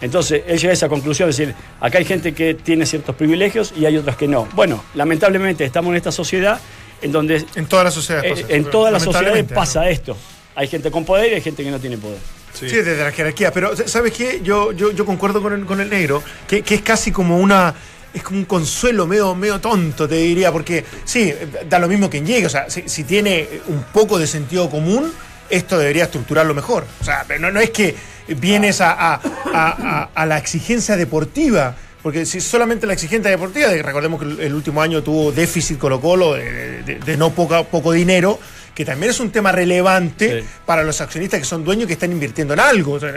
[0.00, 3.74] Entonces, él llega a esa conclusión, es decir, acá hay gente que tiene ciertos privilegios
[3.76, 4.48] y hay otras que no.
[4.56, 6.58] Bueno, lamentablemente estamos en esta sociedad
[7.00, 7.44] en donde...
[7.54, 8.40] En todas las sociedades.
[8.40, 9.86] Eh, en todas las sociedades pasa ¿no?
[9.86, 10.16] esto.
[10.56, 12.18] Hay gente con poder y hay gente que no tiene poder.
[12.66, 12.76] Sí.
[12.76, 13.52] desde la jerarquía.
[13.52, 14.40] Pero, ¿sabes qué?
[14.42, 17.74] Yo, yo, yo concuerdo con el, con el negro, que, que, es casi como una.
[18.12, 21.32] Es como un consuelo medio, medio tonto, te diría, porque sí,
[21.68, 22.46] da lo mismo quien llegue.
[22.46, 25.12] O sea, si, si tiene un poco de sentido común,
[25.50, 26.86] esto debería estructurarlo mejor.
[27.00, 27.94] O sea, no, no es que
[28.28, 29.20] vienes a, a,
[29.52, 31.76] a, a la exigencia deportiva.
[32.02, 36.34] Porque si solamente la exigencia deportiva, recordemos que el último año tuvo déficit Colo Colo
[36.34, 38.38] de, de, de no poca, poco dinero,
[38.78, 40.48] que también es un tema relevante sí.
[40.64, 42.92] para los accionistas que son dueños que están invirtiendo en algo.
[42.92, 43.12] O sea,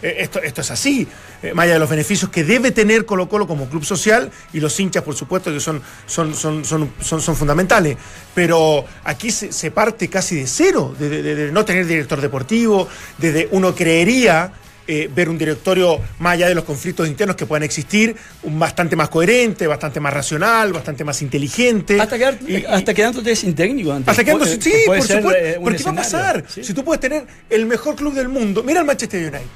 [0.00, 1.06] esto, esto, es así,
[1.42, 4.60] eh, más allá de los beneficios que debe tener Colo Colo como club social y
[4.60, 7.98] los hinchas, por supuesto, que son, son, son, son, son, son fundamentales.
[8.34, 12.88] Pero aquí se, se, parte casi de cero, de, de, de no tener director deportivo,
[13.18, 14.50] desde uno creería
[14.94, 18.94] eh, ver un directorio más allá de los conflictos internos que puedan existir, un bastante
[18.94, 21.98] más coherente, bastante más racional, bastante más inteligente.
[21.98, 23.90] Hasta, quedar, y, hasta quedándote sin técnico.
[23.90, 24.10] Antes.
[24.10, 25.30] Hasta quedándote, sí, por supuesto.
[25.34, 26.44] Eh, porque va a pasar.
[26.46, 26.62] ¿sí?
[26.62, 29.46] Si tú puedes tener el mejor club del mundo, mira el Manchester United.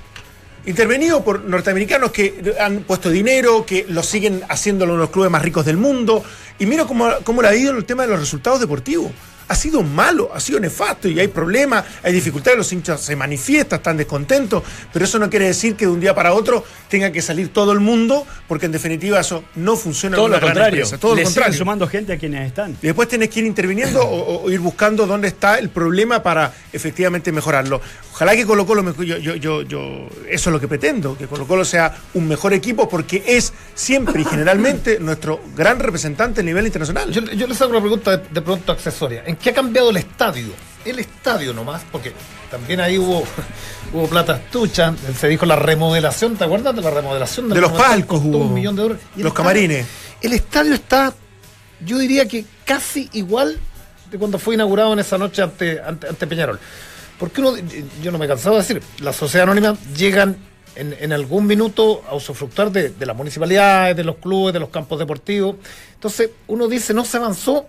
[0.64, 5.42] Intervenido por norteamericanos que han puesto dinero, que lo siguen haciéndolo en los clubes más
[5.42, 6.25] ricos del mundo.
[6.59, 9.12] Y mira cómo, cómo le ha ido el tema de los resultados deportivos
[9.48, 13.78] ha sido malo, ha sido nefasto y hay problemas, hay dificultades, los hinchas se manifiestan,
[13.78, 17.22] están descontentos, pero eso no quiere decir que de un día para otro tenga que
[17.22, 20.78] salir todo el mundo, porque en definitiva eso no funciona todo en una lo contrario,
[20.82, 21.59] empresa, todo Le lo contrario.
[21.59, 22.76] sumando gente a quienes están.
[22.82, 26.52] Y después tenés que ir interviniendo o, o, ir buscando dónde está el problema para
[26.72, 27.80] efectivamente mejorarlo.
[28.12, 31.46] Ojalá que Colo Colo, yo, yo, yo, yo, eso es lo que pretendo, que Colo
[31.46, 36.66] Colo sea un mejor equipo porque es siempre y generalmente nuestro gran representante a nivel
[36.66, 37.11] internacional.
[37.11, 39.22] Yo, yo les hago una pregunta de, de pronto accesoria.
[39.26, 40.53] ¿En qué ha cambiado el estadio?
[40.85, 42.12] El estadio nomás, porque
[42.51, 43.25] también ahí hubo,
[43.92, 47.49] hubo plata estucha, se dijo la remodelación, ¿te acuerdas de la remodelación?
[47.49, 48.38] De, de los palcos hubo.
[48.38, 48.99] Un millón de euros.
[49.16, 49.87] Y los camarines.
[50.20, 51.12] El estadio está,
[51.85, 53.59] yo diría que casi igual
[54.11, 56.59] de cuando fue inaugurado en esa noche ante, ante, ante Peñarol.
[57.18, 57.55] Porque uno,
[58.03, 60.37] yo no me he cansado de decir, la sociedad anónima llegan
[60.75, 64.68] en, en, algún minuto a usufructuar de, de, las municipalidades, de los clubes, de los
[64.68, 65.57] campos deportivos.
[65.94, 67.66] Entonces, uno dice, no se avanzó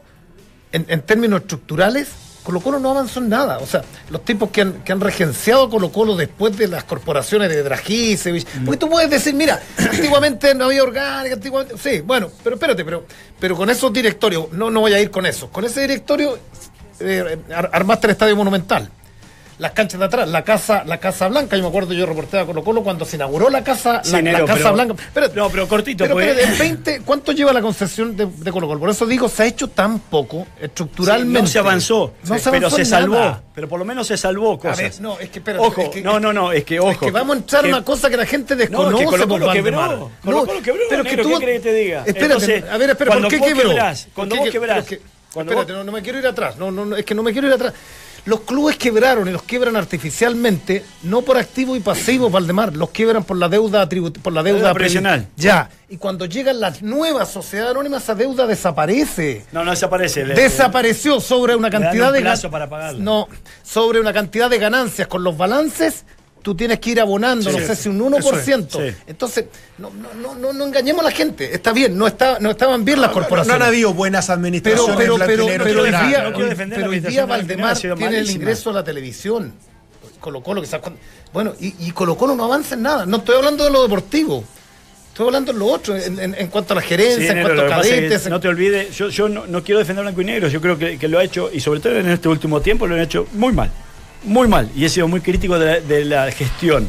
[0.77, 2.07] en, en términos estructurales.
[2.43, 3.57] Colo Colo no avanzó en nada.
[3.57, 7.49] O sea, los tipos que han, que han regenciado Colo Colo después de las corporaciones
[7.49, 8.47] de Dragisevich.
[8.55, 8.65] Mm.
[8.65, 11.77] Porque tú puedes decir, mira, antiguamente no había orgánica, antiguamente.
[11.77, 13.05] Sí, bueno, pero espérate, pero,
[13.37, 15.49] pero con esos directorios, no, no voy a ir con eso.
[15.49, 16.39] Con ese directorio
[17.01, 18.89] eh, armaste el estadio monumental
[19.59, 22.45] las canchas de atrás, la casa, la casa blanca, yo me acuerdo yo reporté a
[22.45, 24.95] Colo Colo cuando se inauguró la casa, sí, la, enero, la casa pero, blanca.
[25.13, 26.35] Pero, no, pero cortito, pero, pues.
[26.35, 28.79] pero de 20, ¿cuánto lleva la concesión de, de, Colo Colo?
[28.79, 31.39] Por eso digo, se ha hecho tan poco estructuralmente.
[31.39, 33.41] Sí, no se avanzó, no se avanzó pero se salvó.
[33.55, 34.77] Pero por lo menos se salvó cosas.
[34.77, 36.91] A ver, no, es que espérate, Ojo, es que, no, no, no, es que ojo.
[36.91, 38.91] Es que vamos a entrar que, una cosa que la gente desconoce.
[38.91, 40.11] No, que Colo Colo quebró.
[40.23, 42.03] Colo Colo quebró, pero negro, que tú, ¿qué crees que te diga?
[42.05, 43.71] Espérate, a ver, espera, ¿por qué quebró?
[44.13, 44.85] Cuando vos quebrás.
[45.33, 46.57] Cuando espérate, no, no me quiero ir atrás.
[46.57, 47.73] No, no, no, es que no me quiero ir atrás.
[48.27, 53.23] Los clubes quebraron y los quiebran artificialmente, no por activo y pasivo, Valdemar, los quiebran
[53.23, 55.27] por la deuda por la deuda Deuda previsional.
[55.37, 55.69] Ya.
[55.89, 59.45] Y cuando llegan las nuevas sociedades anónimas, esa deuda desaparece.
[59.53, 60.25] No, no desaparece.
[60.25, 63.01] Le- Desapareció sobre una le dan cantidad un de plazo para pagarla.
[63.01, 63.29] No,
[63.63, 66.03] sobre una cantidad de ganancias con los balances.
[66.47, 68.79] Tú tienes que ir abonando, Sí, no sé si un eso 1%.
[68.81, 69.01] es, sí.
[69.05, 69.45] Entonces,
[69.79, 71.53] no, no, no, no, no engañemos a la gente.
[71.53, 73.61] Está bien, no, está, no estaban bien las No, corporaciones.
[73.61, 74.95] han habido buenas Pero, administraciones.
[74.95, 76.29] pero, pero, negro, pero hoy día, ¿no?
[76.29, 76.37] no
[76.69, 79.51] pero hoy día Valdemar tiene el ingreso a la televisión.
[80.21, 80.99] Colo Colo, cuándo-
[81.33, 83.05] Bueno, y, y Colo Colo no avanza en nada.
[83.05, 84.45] No estoy hablando de lo deportivo.
[85.09, 87.61] Estoy hablando de lo otro, en, en- en cuanto a la gerencia, Sí, en cuanto
[87.63, 88.25] a cadetes.
[88.25, 90.61] en- no te olvides, yo, yo no, no quiero defender a blanco y negro, yo
[90.61, 93.01] creo que, que lo ha hecho, y sobre todo en este último tiempo, lo han
[93.01, 93.69] hecho muy mal.
[94.27, 94.69] Muy mal.
[94.75, 96.87] Y he sido muy crítico de la, de la gestión.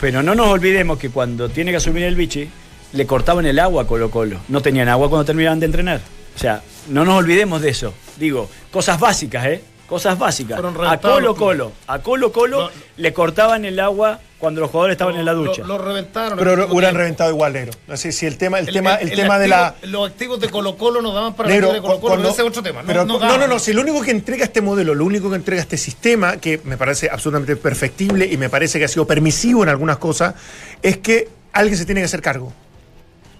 [0.00, 2.48] Pero no nos olvidemos que cuando tiene que asumir el bichi,
[2.92, 4.38] le cortaban el agua a Colo Colo.
[4.48, 6.00] No tenían agua cuando terminaban de entrenar.
[6.34, 7.94] O sea, no nos olvidemos de eso.
[8.16, 9.62] Digo, cosas básicas, ¿eh?
[9.86, 10.58] Cosas básicas.
[10.58, 12.70] A Colo Colo, a Colo Colo No.
[12.96, 15.62] le cortaban el agua cuando los jugadores estaban en la ducha.
[15.62, 16.38] Lo, lo reventaron.
[16.38, 17.72] Pero hubieran reventado igual, negro.
[17.88, 19.74] No sé si el tema, el, tema, el, el tema de la.
[19.82, 22.42] Los activos de Colo Colo no daban para Negro, de Colo Colo, cuando- pero ese
[22.42, 22.82] es otro tema.
[22.82, 25.28] No, pero- no, no, no, no, si lo único que entrega este modelo, lo único
[25.30, 29.06] que entrega este sistema, que me parece absolutamente perfectible y me parece que ha sido
[29.06, 30.34] permisivo en algunas cosas,
[30.82, 32.52] es que alguien se tiene que hacer cargo.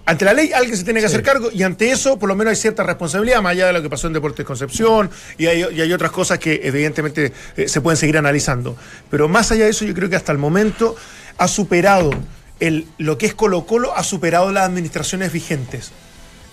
[0.07, 2.51] Ante la ley, alguien se tiene que hacer cargo y ante eso, por lo menos
[2.51, 5.81] hay cierta responsabilidad, más allá de lo que pasó en Deportes Concepción y hay, y
[5.81, 8.77] hay otras cosas que evidentemente eh, se pueden seguir analizando.
[9.09, 10.95] Pero más allá de eso, yo creo que hasta el momento
[11.39, 12.11] ha superado
[12.59, 15.91] el, lo que es Colo Colo, ha superado las administraciones vigentes.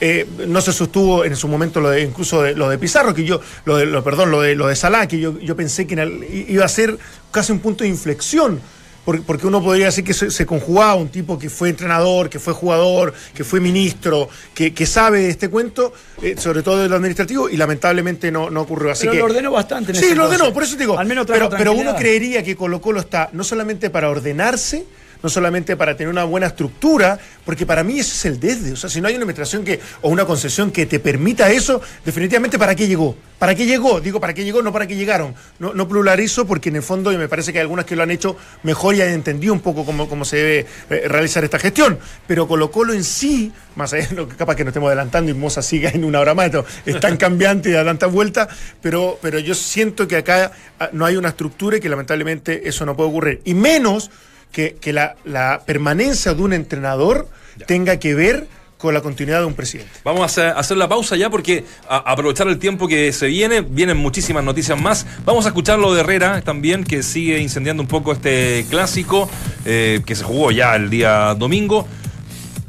[0.00, 3.24] Eh, no se sostuvo en su momento lo de incluso de, lo de Pizarro, que
[3.24, 5.94] yo, lo de, lo, perdón, lo de lo de Salah, que yo, yo pensé que
[5.94, 6.96] el- iba a ser
[7.30, 8.60] casi un punto de inflexión.
[9.04, 12.52] Por- Porque uno podría decir que se, conjugaba un tipo que fue entrenador, que fue
[12.52, 16.96] jugador, que fue ministro, que, que sabe de este cuento, eh, sobre todo de lo
[16.96, 19.02] administrativo, y lamentablemente no, no ocurrió así.
[19.02, 20.98] Pero que, lo ordenó bastante en Sí, ese lo ordenó, por eso te digo.
[20.98, 24.84] Al menos pero, pero uno creería que Colo Colo está no solamente para ordenarse,
[25.22, 28.72] no solamente para tener una buena estructura, porque para mí ese es el desde.
[28.72, 31.80] O sea, si no hay una administración que, o una concesión que te permita eso,
[32.04, 33.16] definitivamente ¿para qué llegó?
[33.38, 34.00] ¿Para qué llegó?
[34.00, 34.62] Digo, ¿para qué llegó?
[34.62, 35.34] No para qué llegaron.
[35.58, 38.02] No, no pluralizo porque en el fondo y me parece que hay algunas que lo
[38.04, 41.58] han hecho mejor y han entendido un poco cómo, cómo se debe eh, realizar esta
[41.58, 41.98] gestión.
[42.26, 45.62] Pero Colo en sí, más allá lo que capaz que nos estemos adelantando y Moza
[45.62, 48.48] siga en una hora más, esto es tan cambiante y da tantas vueltas,
[48.80, 52.86] pero, pero yo siento que acá ah, no hay una estructura y que lamentablemente eso
[52.86, 53.40] no puede ocurrir.
[53.44, 54.10] Y menos
[54.52, 57.28] que, que la, la permanencia de un entrenador
[57.66, 58.46] tenga que ver
[58.82, 59.92] con la continuidad de un presidente.
[60.02, 63.60] Vamos a hacer, hacer la pausa ya porque a, aprovechar el tiempo que se viene,
[63.60, 65.06] vienen muchísimas noticias más.
[65.24, 69.30] Vamos a escuchar lo de Herrera también, que sigue incendiando un poco este clásico
[69.64, 71.86] eh, que se jugó ya el día domingo.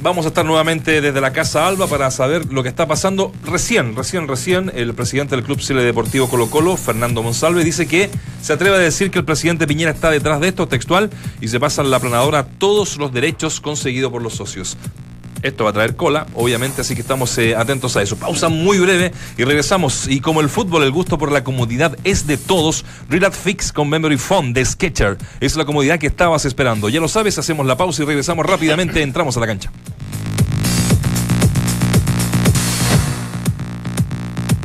[0.04, 3.32] Vamos a estar nuevamente desde la Casa Alba para saber lo que está pasando.
[3.46, 8.10] Recién, recién, recién, el presidente del Club Chile Deportivo Colo Colo, Fernando Monsalve, dice que
[8.42, 11.58] se atreve a decir que el presidente Piñera está detrás de esto, textual, y se
[11.58, 14.76] pasan la planadora todos los derechos conseguidos por los socios.
[15.42, 18.18] Esto va a traer cola, obviamente, así que estamos eh, atentos a eso.
[18.18, 20.10] Pausa muy breve y regresamos.
[20.10, 23.88] Y como el fútbol, el gusto por la comodidad es de todos, Relax Fix con
[23.88, 26.90] Memory Foam de Sketcher es la comodidad que estabas esperando.
[26.90, 29.72] Ya lo sabes, hacemos la pausa y regresamos rápidamente, entramos a la cancha.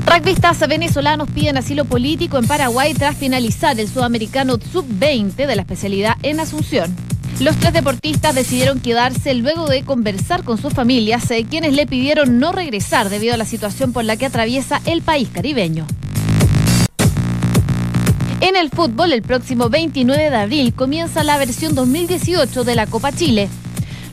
[0.09, 6.16] Rugbyistas venezolanos piden asilo político en Paraguay tras finalizar el sudamericano sub-20 de la especialidad
[6.23, 6.97] en Asunción.
[7.40, 12.38] Los tres deportistas decidieron quedarse luego de conversar con sus familias, eh, quienes le pidieron
[12.38, 15.87] no regresar debido a la situación por la que atraviesa el país caribeño.
[18.40, 23.12] En el fútbol, el próximo 29 de abril comienza la versión 2018 de la Copa
[23.12, 23.51] Chile.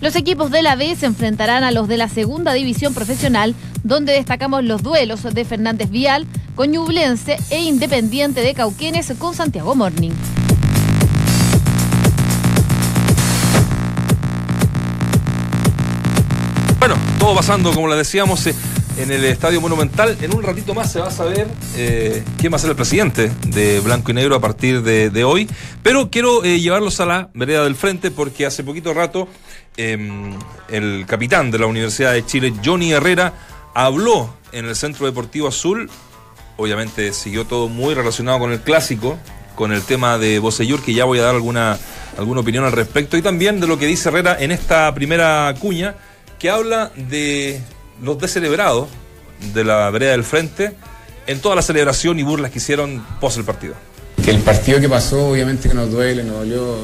[0.02, 4.14] Los equipos de la B se enfrentarán a los de la segunda división profesional, donde
[4.14, 10.12] destacamos los duelos de Fernández Vial con Ñublense e Independiente de Cauquenes con Santiago Morning.
[16.80, 18.56] Bueno, todo pasando, como le decíamos, eh,
[18.98, 20.18] en el Estadio Monumental.
[20.22, 23.32] En un ratito más se va a saber eh, quién va a ser el presidente
[23.48, 25.50] de Blanco y Negro a partir de, hoy.
[25.84, 29.28] Pero quiero eh, llevarlos a la vereda del frente porque hace poquito rato
[29.78, 29.98] eh,
[30.70, 33.34] el capitán de la Universidad de Chile, Johnny Herrera,
[33.76, 35.92] habló en el Centro Deportivo Azul.
[36.58, 39.20] Obviamente siguió todo muy relacionado con el clásico,
[39.56, 41.78] con el tema de Bosellur, que ya voy a dar alguna,
[42.18, 45.96] alguna opinión al respecto, y también de lo que dice Herrera en esta primera cuña,
[46.40, 47.62] que habla de
[48.02, 48.88] los descelebrados
[49.54, 50.74] de la vereda del frente
[51.28, 53.76] en toda la celebración y burlas que hicieron pos el partido.
[54.24, 56.78] Que el partido que pasó obviamente que nos duele, nos dolió,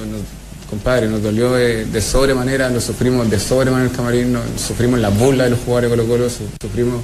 [0.71, 5.43] compadre, nos dolió de, sobremanera, lo sufrimos de sobremanera el camarín, nos- sufrimos la burla
[5.43, 7.01] de los jugadores Colo Colo, su- sufrimos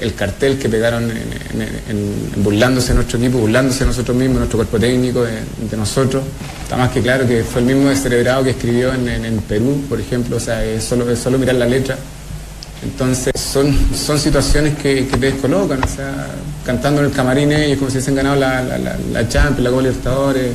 [0.00, 1.10] el cartel que pegaron
[2.36, 6.22] burlándose de nuestro equipo, burlándose de nosotros mismos, de nuestro cuerpo técnico, de, nosotros.
[6.62, 10.36] Está más que claro que fue el mismo descerebrado que escribió en, Perú, por ejemplo,
[10.36, 11.98] o sea, es solo, es solo mirar la letra.
[12.82, 16.28] Entonces son, son situaciones que, que te descolocan, o sea,
[16.64, 19.70] cantando en el camarín ellos como si hubiesen ganado la, la, la, la Champions, la
[19.70, 20.50] Copa Libertadores.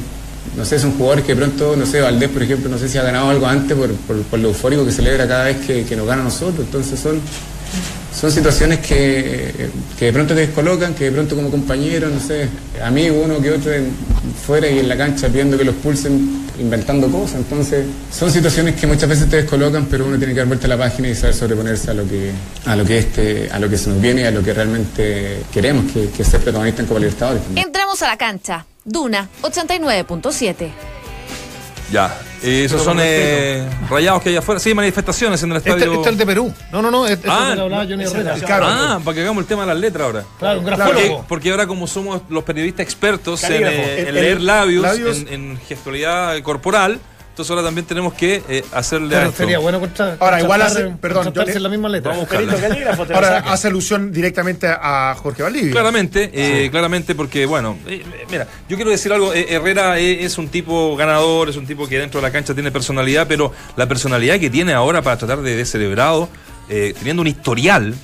[0.55, 2.97] No sé, son jugadores que de pronto, no sé, Valdés, por ejemplo, no sé si
[2.97, 6.21] ha ganado algo antes por, por, lo eufórico que celebra cada vez que, nos gana
[6.21, 6.59] a nosotros.
[6.65, 7.19] Entonces son,
[8.17, 12.47] son situaciones que, que de pronto te descolocan, que de pronto como compañero, no sé,
[12.83, 13.91] amigo uno que otro en-
[14.45, 17.35] fuera y en la cancha viendo que los pulsen, inventando cosas.
[17.37, 17.85] Entonces
[18.17, 20.77] son situaciones que muchas veces te descolocan, pero uno tiene que dar vuelta a la
[20.77, 22.31] página y saber sobreponerse a lo que,
[22.65, 25.41] a lo que este, a lo que se nos viene y a lo que realmente
[25.51, 27.41] queremos, que, que es ser protagonista en Copa Libertadores.
[27.55, 28.65] Entramos a la cancha.
[28.85, 30.69] Duna 89.7.
[31.91, 32.15] Ya.
[32.43, 34.59] Eh, esos son eh, rayados que hay afuera.
[34.59, 35.91] Sí, manifestaciones en el Este, estadio.
[35.93, 36.53] este es el de Perú.
[36.71, 37.05] No, no, no.
[37.07, 38.35] Este, este Ah, ese Herrera.
[38.61, 40.23] Ah, para que hagamos el tema de las letras ahora.
[40.39, 41.25] Claro, un Porque, grafólogo.
[41.27, 43.77] porque ahora como somos los periodistas expertos en, Calígrafo.
[43.77, 45.17] eh, en El- leer labios, labios.
[45.19, 46.99] En, en gestualidad corporal,
[47.35, 49.37] entonces ahora también tenemos que eh, hacerle a Pero esto.
[49.43, 52.11] sería bueno contra, Ahora, igual hace- perdón, yo le- la misma letra.
[52.13, 55.71] Vamos a calígrafo Ahora hace alusión directamente a Jorge Valdivia.
[55.73, 60.47] Claramente, eh, claramente porque, bueno, eh, mira, yo quiero decir algo, eh, Herrera es un
[60.47, 64.39] tipo ganador, es un tipo que dentro de la cancha tiene personalidad, pero la personalidad
[64.39, 66.29] que tiene ahora para tratar de descerebrado,
[66.69, 67.95] eh, teniendo un historial,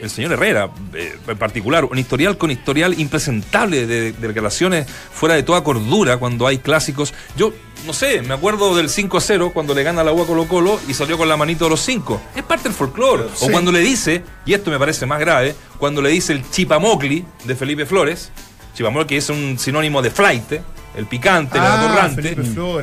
[0.00, 5.34] el señor Herrera eh, en particular, un historial con historial impresentable de, de declaraciones fuera
[5.34, 7.12] de toda cordura cuando hay clásicos.
[7.36, 7.52] Yo,
[7.86, 10.94] no sé, me acuerdo del 5-0 cuando le gana la U a Colo Colo y
[10.94, 12.20] salió con la manito de los cinco.
[12.34, 13.24] Es parte del folclore.
[13.40, 17.24] O cuando le dice, y esto me parece más grave, cuando le dice el chipamocli
[17.44, 18.30] de Felipe Flores,
[18.74, 20.52] chipamocli es un sinónimo de flight,
[20.96, 22.34] el picante, el Ah, atorrante.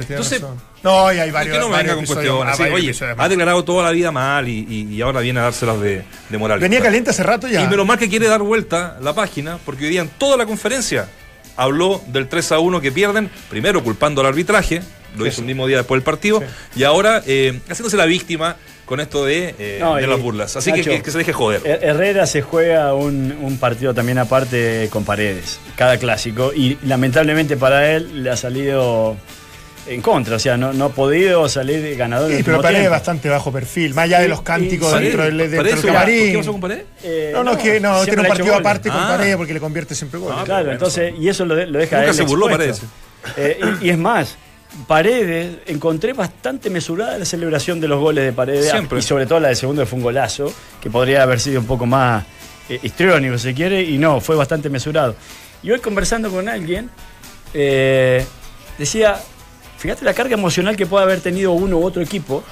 [0.09, 0.57] Entonces, razón.
[0.83, 1.55] No, y hay es varios.
[1.55, 2.55] que no me venga con cuestiones.
[2.57, 5.79] sí, oye, ha declarado toda la vida mal y, y- y ahora viene a dárselas
[5.81, 6.59] de, de moral.
[6.59, 7.61] Venía caliente hace rato ya.
[7.63, 10.45] Y menos mal que quiere dar vuelta la página, porque hoy día en toda la
[10.45, 11.07] conferencia
[11.55, 14.81] habló del 3 a 1 que pierden, primero culpando al arbitraje,
[15.17, 16.43] lo hizo el mismo día después del partido,
[16.75, 20.55] y ahora eh, haciéndose la víctima con esto de, eh, No, de las burlas.
[20.55, 21.61] Así que, Nacho, que, que se deje joder.
[21.63, 27.57] Her- Herrera se juega un, un partido también aparte con paredes, cada clásico, y lamentablemente
[27.57, 29.17] para él le ha salido
[29.87, 32.31] en contra, o sea, no, no ha podido salir ganador.
[32.31, 35.63] Sí, pero Paredes es bastante bajo perfil, más allá de los cánticos dentro del, dentro
[35.63, 36.31] del camarín.
[36.31, 36.85] ¿Qué pasó con Paredes?
[37.03, 39.07] Eh, No, no, es que no, tiene un partido aparte con Ah.
[39.17, 40.43] Paredes porque le convierte siempre goles.
[40.45, 42.85] Claro, entonces, y eso lo, de- lo deja Nunca él se burló expuesto.
[43.37, 44.37] Eh, y, y es más,
[44.87, 48.99] Paredes, encontré bastante mesurada la celebración de los goles de Paredes, Siempre.
[48.99, 51.65] y sobre todo la del segundo que fue un golazo, que podría haber sido un
[51.67, 52.25] poco más
[52.69, 55.15] eh, histriónico, si quiere, y no, fue bastante mesurado.
[55.63, 56.89] Y hoy conversando con alguien,
[57.53, 58.25] eh,
[58.77, 59.15] decía,
[59.77, 62.43] fíjate la carga emocional que puede haber tenido uno u otro equipo,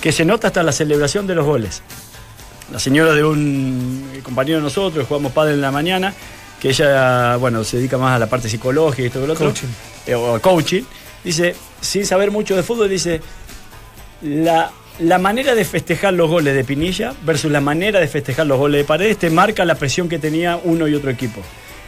[0.00, 1.82] que se nota hasta la celebración de los goles.
[2.72, 6.14] La señora de un compañero de nosotros, jugamos padre en la mañana,
[6.60, 9.46] que ella, bueno, se dedica más a la parte psicológica y todo lo otro.
[9.46, 9.68] Coaching.
[10.06, 10.82] eh, o coaching.
[11.22, 13.20] Dice, sin saber mucho de fútbol, dice,
[14.22, 18.58] la, la manera de festejar los goles de Pinilla versus la manera de festejar los
[18.58, 21.40] goles de Paredes te marca la presión que tenía uno y otro equipo.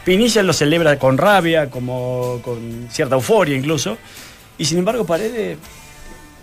[0.03, 3.97] Pinilla lo celebra con rabia, como con cierta euforia incluso,
[4.57, 5.57] y sin embargo Paredes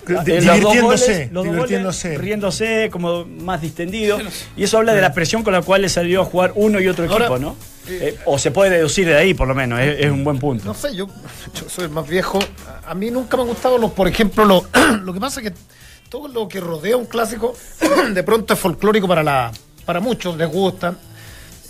[0.07, 2.09] los dos divirtiéndose, goles, los dos divirtiéndose.
[2.09, 4.19] goles, riéndose, como más distendido.
[4.57, 6.89] Y eso habla de la presión con la cual le salió a jugar uno y
[6.89, 7.57] otro Ahora, equipo, ¿no?
[7.89, 10.65] Eh, o se puede deducir de ahí, por lo menos, es, es un buen punto.
[10.65, 11.07] No sé, yo,
[11.55, 12.39] yo soy el más viejo.
[12.85, 14.67] A- A mí nunca me han gustado los, por ejemplo, lo,
[15.05, 15.55] lo que pasa es que
[16.09, 17.55] todo lo que rodea un clásico
[18.13, 19.53] de pronto es folclórico para la,
[19.85, 20.95] para muchos, les gusta.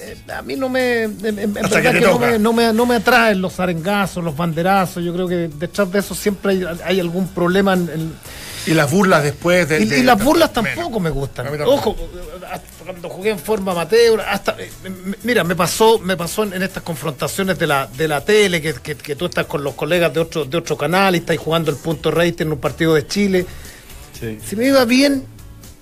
[0.04, 2.86] Eh, a mí no me, en, en- en verdad que no, me, no, me, no
[2.86, 5.02] me atraen los arengazos, los banderazos.
[5.04, 7.74] Yo creo que detrás de eso siempre hay, hay algún problema.
[7.74, 8.12] En, en-
[8.66, 9.80] Y las burlas después de.
[9.80, 10.74] y, de- y las burlas menos.
[10.74, 11.46] tampoco me gustan.
[11.66, 11.96] Ojo,
[12.50, 14.70] hasta cuando jugué en forma amateur, hasta eh,
[15.22, 18.74] mira, me pasó, me pasó en, en estas confrontaciones de la, de la tele, que,
[18.74, 21.70] que- que tú estás con los colegas de otro, de otro canal y estás jugando
[21.70, 23.46] el punto rating en un partido de Chile.
[24.48, 25.24] Si me iba bien,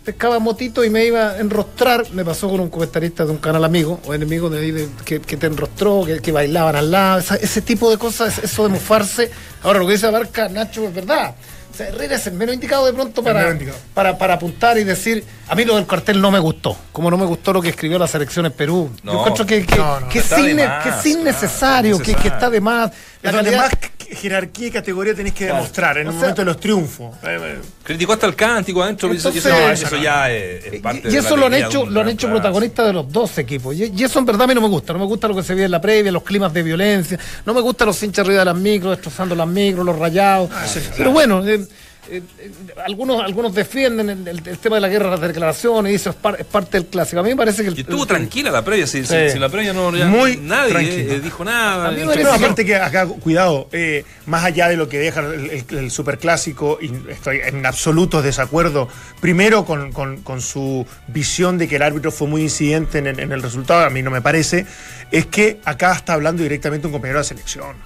[0.04, 2.04] pescaba motito y me iba a enrostrar.
[2.12, 5.20] Me pasó con un comentarista de un canal amigo o enemigo de ahí de- que,
[5.20, 8.70] que te enrostró, que, que bailaban al lado, esa- ese tipo de cosas, eso de
[8.70, 9.30] mofarse.
[9.62, 11.34] Ahora, lo que dice Abarca, Nacho, es verdad.
[11.72, 13.56] O sea, Herrera es el menos indicado de pronto para,
[13.94, 17.16] para, para apuntar y decir, a mí lo del cartel no me gustó, como no
[17.16, 18.90] me gustó lo que escribió la selección en Perú.
[19.04, 19.12] No.
[19.12, 22.50] Yo encuentro que, que, No, no, que es, más, que es claro, innecesario, que, está
[22.50, 22.90] de más.
[23.22, 23.70] La calidad- más
[24.12, 27.14] jerarquía y categoría tenés que demostrar en O el sea- momento de los triunfos.
[27.22, 30.64] Eh, eh, Criticó hasta el cántico adentro, y eso, y eso- Entonces- eso ya es,
[30.66, 32.86] es parte Y, de y la eso lo han hecho, de lo han hecho protagonistas
[32.86, 33.74] de los dos equipos.
[33.76, 34.92] Y, y eso en verdad a mí no me gusta.
[34.92, 37.18] No me gusta lo que se ve en la previa, los climas de violencia.
[37.46, 40.50] No me gustan los hinchas arriba de las micros, destrozando las micros, los rayados.
[40.96, 41.66] Pero bueno, eh,
[42.10, 42.50] eh, eh,
[42.84, 46.16] algunos, algunos defienden el, el- el tema de la guerra, las declaraciones, y eso es,
[46.16, 47.20] par- es parte del clásico.
[47.20, 47.68] A mí me parece que...
[47.68, 49.30] el- Y estuvo el- tranquila la previa, si, si- Sí.
[49.32, 51.88] si la previa no ya Muy nadie eh, dijo nada.
[51.88, 54.98] A mí me No, parece- aparte que acá, cuidado, eh, más allá de lo que
[54.98, 58.88] deja el, el- el superclásico, y estoy en absoluto desacuerdo,
[59.20, 63.20] primero con, con- con su visión de que el árbitro fue muy incidente en, el-
[63.20, 64.66] en el resultado, a mí no me parece,
[65.10, 67.76] es que acá está hablando directamente un compañero de la selección.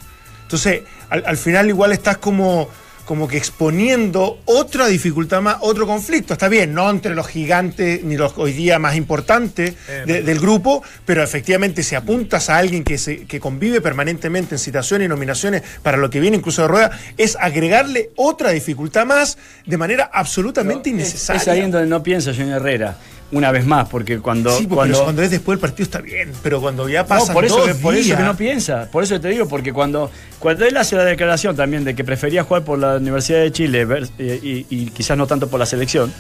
[0.43, 2.69] Entonces, al, al final igual estás como,
[3.05, 6.33] como que exponiendo otra dificultad más, otro conflicto.
[6.33, 9.75] Está bien, no entre los gigantes ni los hoy día más importantes
[10.07, 14.59] de- del grupo, pero efectivamente si apuntas a alguien que, se, que convive permanentemente en
[14.59, 19.37] citaciones y nominaciones para lo que viene incluso de rueda, es agregarle otra dificultad más
[19.67, 21.43] de manera absolutamente Es, innecesaria.
[21.43, 22.97] es ahí en donde no piensa Johnny Herrera,
[23.33, 24.51] una vez más, porque cuando.
[24.51, 27.33] Sí, porque cuando cuando es después del partido está bien, pero cuando ya No, pasa
[27.33, 30.11] por eso, dos que, por eso que no piensa, por eso te digo, porque cuando,
[30.39, 33.87] cuando él hace la declaración también de que prefería jugar por la Universidad de Chile
[34.19, 36.13] y, y quizás no tanto por la selección,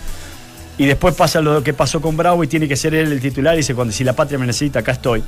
[0.77, 3.55] y después pasa lo que pasó con Bravo y tiene que ser él el titular
[3.55, 5.23] y dice, cuando si la patria me necesita, acá estoy.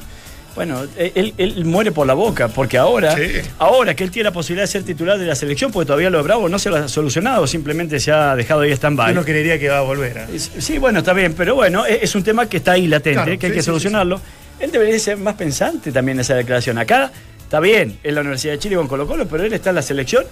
[0.56, 3.22] Bueno, eh, él, él muere por la boca, porque ahora, Sí.
[3.58, 6.16] ahora que él tiene la posibilidad de ser titular de la selección, porque todavía lo
[6.18, 9.10] de Bravo no se lo ha solucionado, simplemente se ha dejado ahí stand-by.
[9.10, 10.16] Yo no creería que va a volver.
[10.16, 10.38] ¿eh?
[10.38, 13.38] Sí, bueno, está bien, pero bueno, es, es un tema que está ahí latente, Claro,
[13.38, 14.20] que hay sí, que sí, solucionarlo.
[14.58, 16.78] Él debería ser más pensante también en esa declaración.
[16.78, 19.76] Acá está bien, en la Universidad de Chile con Colo Colo, pero él está en
[19.76, 20.24] la selección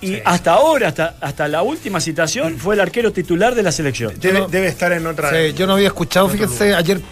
[0.00, 4.18] y hasta ahora, hasta, hasta la última citación, fue el arquero titular de la selección.
[4.18, 5.30] Debe, debe estar en otra.
[5.30, 7.02] Sí, yo no había escuchado, fíjense, ayer eh,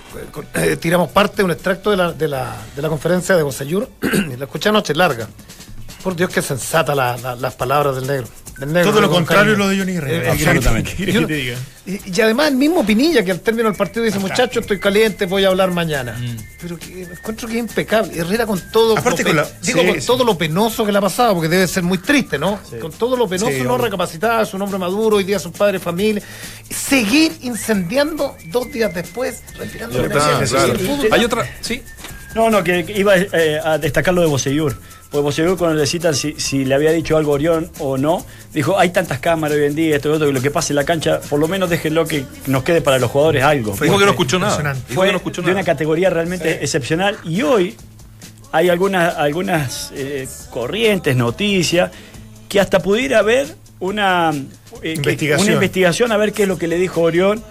[0.55, 3.89] eh, tiramos parte de un extracto de la, de la, de la conferencia de Bosellur
[4.03, 5.28] y la escuché anoche larga.
[6.09, 8.27] Por Dios, que sensata la- la- las palabras del negro.
[8.59, 9.65] del negro, Todo lo con contrario cariño.
[9.67, 10.25] lo de Johnny Herrera.
[10.27, 10.97] Eh, Absolutamente.
[11.87, 15.27] Y, y además el mismo Pinilla que al término del partido dice, muchachos, estoy caliente,
[15.27, 16.19] voy a hablar mañana.
[16.61, 18.19] Pero que, encuentro que es impecable.
[18.19, 18.99] Herrera con todo, Mm.
[18.99, 20.07] Aparte lo con la- digo, sí, con sí.
[20.07, 22.59] todo lo penoso que le ha pasado, porque debe ser muy triste, ¿no?
[22.81, 23.77] Con todo lo penoso, Sí, no
[24.43, 26.23] es un hombre maduro, hoy día su padre, familia.
[26.71, 30.75] Seguir incendiando dos días después, respirando la Claro, claro.
[31.13, 31.83] Hay otra, sí.
[32.35, 34.77] No, no, que, que iba eh, a destacar lo de Boseyur.
[35.11, 38.79] Porque Boseyur cuando le citan si, si le había dicho algo Orión o no, dijo,
[38.79, 40.85] hay tantas cámaras hoy en día, esto y otro, que lo que pase en la
[40.85, 43.73] cancha, por lo menos déjenlo que nos quede para los jugadores algo.
[43.81, 44.75] Dijo que no escuchó nada.
[44.89, 45.61] Fue que no escuchó de nada.
[45.61, 47.75] una categoría realmente excepcional y hoy
[48.53, 51.91] hay algunas, algunas eh, corrientes, noticias,
[52.49, 53.47] que hasta pudiera haber
[53.81, 54.43] una, eh,
[54.83, 55.47] que- Investigación.
[55.47, 57.43] una investigación a ver qué es lo que le dijo Orión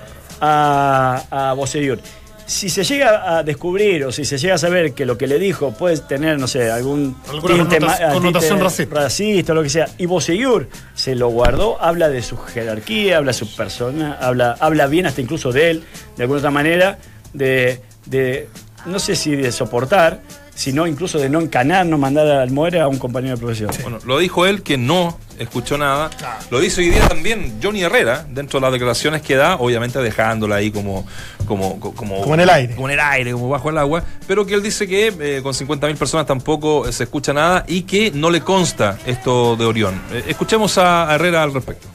[0.42, 2.00] a, a Bosellur.
[2.48, 5.38] Si se llega a descubrir o si se llega a saber que lo que le
[5.38, 7.80] dijo puede tener, no sé, algún tinte
[8.14, 8.96] connotación racista.
[8.96, 13.34] racista o lo que sea, y Bosellur se lo guardó, habla de su jerarquía, habla
[13.34, 15.84] de su persona, habla, habla bien hasta incluso de él,
[16.16, 17.00] de alguna otra manera,
[17.34, 18.48] de, de
[18.86, 20.22] no sé si de soportar,
[20.58, 23.70] sino incluso de no encanar, no mandar al muere a un compañero de profesión.
[23.84, 26.10] Bueno, lo dijo él que no escuchó nada.
[26.50, 30.56] Lo dice hoy día también Johnny Herrera, dentro de las declaraciones que da, obviamente dejándola
[30.56, 31.06] ahí como,
[31.46, 32.74] como, co- como, Como en el aire.
[32.74, 34.04] Como en el aire, como bajo el agua.
[34.26, 38.10] Pero que él dice que eh, con 50.000 personas tampoco se escucha nada y que
[38.10, 40.02] no le consta esto de Orión.
[40.12, 41.88] Eh, escuchemos a, a Herrera al respecto.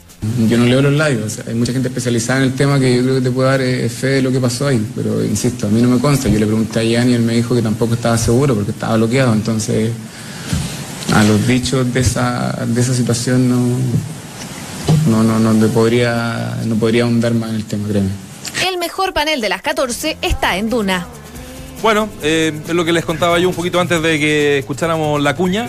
[0.48, 3.02] Yo no leo los o sea, hay mucha gente especializada en el tema que yo
[3.02, 5.70] creo que te puede dar eh, fe de lo que pasó ahí, pero insisto, a
[5.70, 6.28] mí no me consta.
[6.28, 8.96] Yo le pregunté a Ian y él me dijo que tampoco estaba seguro porque estaba
[8.96, 9.90] bloqueado, entonces
[11.12, 13.76] a los dichos de esa, de esa situación no,
[15.08, 18.10] no, no, no, te podría, no podría ahondar más en el tema, créeme.
[18.68, 21.04] El mejor panel de las 14 está en Duna.
[21.82, 25.34] Bueno, eh, es lo que les contaba yo un poquito antes de que escucháramos la
[25.34, 25.68] cuña.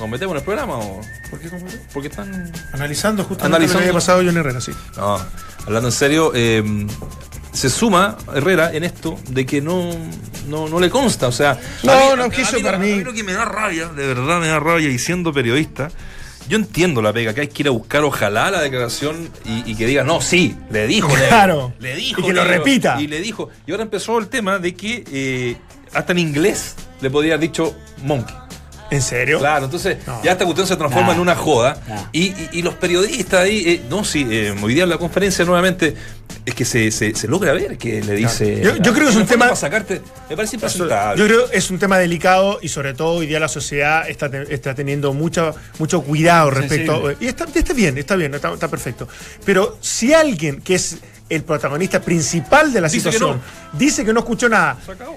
[0.00, 1.00] ¿Nos metemos en el programa o...?
[1.30, 1.78] ¿Por qué completo?
[1.92, 2.52] Porque están...
[2.72, 3.74] Analizando justamente Analizando.
[3.74, 4.72] lo que había pasado Johnny Herrera, sí.
[4.96, 5.18] No,
[5.66, 6.86] hablando en serio, eh,
[7.52, 9.90] se suma Herrera en esto de que no,
[10.48, 11.28] no, no le consta.
[11.28, 14.06] O sea, No, no, que eso para a mí- lo que me da rabia, de
[14.06, 15.90] verdad me da rabia, y siendo periodista,
[16.48, 19.74] yo entiendo la pega, que hay que ir a buscar ojalá la declaración y, y
[19.76, 21.08] que diga, no, sí, le dijo.
[21.08, 21.72] Claro.
[21.80, 22.20] le dijo.
[22.20, 23.00] Y que lo repita.
[23.00, 23.48] Y le dijo.
[23.66, 25.56] Y ahora empezó el tema de que eh,
[25.94, 28.34] hasta en inglés le podría haber dicho monkey.
[28.90, 29.38] ¿En serio?
[29.38, 30.22] Claro, entonces No.
[30.22, 31.14] ya esta cuestión se transforma Nah.
[31.14, 31.80] en una joda.
[31.88, 32.02] Nah.
[32.12, 35.44] Y, y- y los periodistas ahí, eh, no, sí, eh, hoy día en la conferencia
[35.44, 35.94] nuevamente,
[36.46, 38.60] es que se, se- se logra ver que le dice.
[38.62, 41.18] Yo- yo creo que es un tema- Para sacarte, me parece impresentable.
[41.18, 44.26] Yo creo que es un tema delicado y sobre todo hoy día la sociedad está,
[44.50, 46.92] está teniendo mucha, mucho cuidado respecto.
[46.92, 47.16] Sensible.
[47.20, 49.08] Y está, está bien, está bien, está, está perfecto.
[49.46, 50.98] Pero si alguien que es
[51.28, 53.40] el protagonista principal de la Dice que situación,
[53.72, 54.76] dice que no escuchó nada.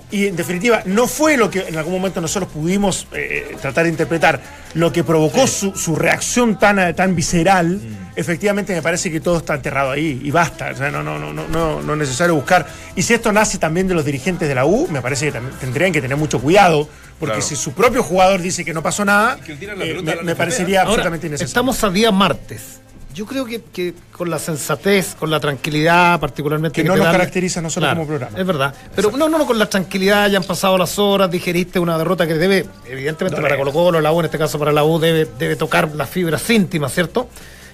[0.10, 3.90] Y en definitiva, no fue lo que en algún momento nosotros pudimos eh, tratar de
[3.92, 4.40] interpretar,
[4.74, 7.68] lo que provocó su, su reacción tan, eh, tan visceral.
[7.68, 8.08] Mm.
[8.16, 10.72] Efectivamente, me parece que todo está enterrado ahí y basta.
[10.72, 12.66] O sea, no, no, no, no, no, no es necesario buscar.
[12.96, 15.92] Y si esto nace también de los dirigentes de la U, me parece que tendrían
[15.92, 16.88] que tener mucho cuidado,
[17.20, 17.48] porque Claro.
[17.48, 21.48] si su propio jugador dice que no pasó nada, eh, me, parecería Ahora, absolutamente innecesario.
[21.50, 22.80] estamos a día martes.
[23.18, 26.84] Yo creo que, que con la sensatez, con la tranquilidad, particularmente.
[26.84, 28.38] Que no nos dan- caracteriza a nosotros como programa.
[28.38, 28.76] Es verdad.
[28.96, 32.28] Pero no, no, no, con la tranquilidad, ya han pasado las horas, digeriste una derrota
[32.28, 35.28] que debe, evidentemente para Colo Colo, la U, en este caso para la U, debe,
[35.40, 37.28] debe tocar las fibras íntimas, ¿cierto?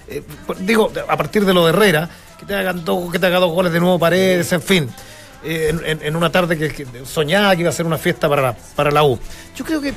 [0.08, 2.08] Eh, pues, digo, a partir de lo de Herrera,
[2.40, 4.88] que te hagan dos, que te haga dos goles de nuevo paredes, en fin.
[5.44, 8.56] eh, en una tarde que, que soñaba que iba a ser una fiesta para la,
[8.74, 9.18] para la U.
[9.54, 9.92] Yo creo que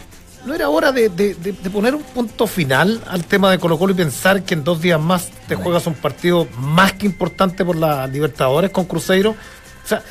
[0.47, 3.77] no era hora de, de- de- de poner un punto final al tema de Colo
[3.77, 7.63] Colo y pensar que en dos días más te juegas un partido más que importante
[7.65, 9.31] por la Libertadores con Cruzeiro.
[9.31, 10.01] O sea,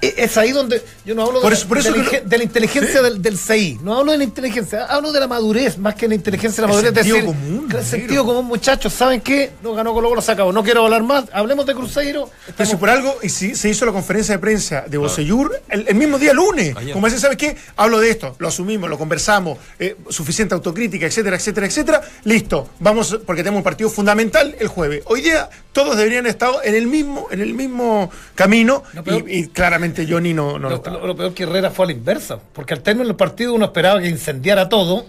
[0.00, 3.20] es ahí donde yo no hablo de, Por la, por eso de la inteligencia del,
[3.20, 6.62] del CI, no hablo de la inteligencia, hablo de la madurez, más que la inteligencia
[6.62, 6.94] de la El madurez.
[7.04, 9.52] sentido decir, común, el sentido común, muchachos, ¿saben qué?
[9.62, 10.52] No ganó Colo Colo, se acabó.
[10.52, 12.30] No quiero hablar más, hablemos de Cruzeiro.
[12.56, 15.86] Pero si por algo y si se hizo la conferencia de prensa de Bocellur el,
[15.88, 16.74] el mismo día lunes.
[16.76, 16.92] Ayer.
[16.92, 17.56] Como decía, ¿sabes qué?
[17.76, 22.02] Hablo de esto, lo asumimos, lo conversamos, eh, suficiente autocrítica, etcétera, etcétera, etcétera.
[22.24, 25.02] Listo, vamos, porque tenemos un partido fundamental el jueves.
[25.06, 29.40] Hoy día todos deberían estar en el mismo, en el mismo camino No, pero- y,
[29.40, 30.98] y claramente Johnny no, no lo Lo, estaba.
[30.98, 33.66] lo- lo peor que Herrera fue a la inversa, porque al término del partido uno
[33.66, 35.04] esperaba que incendiara todo,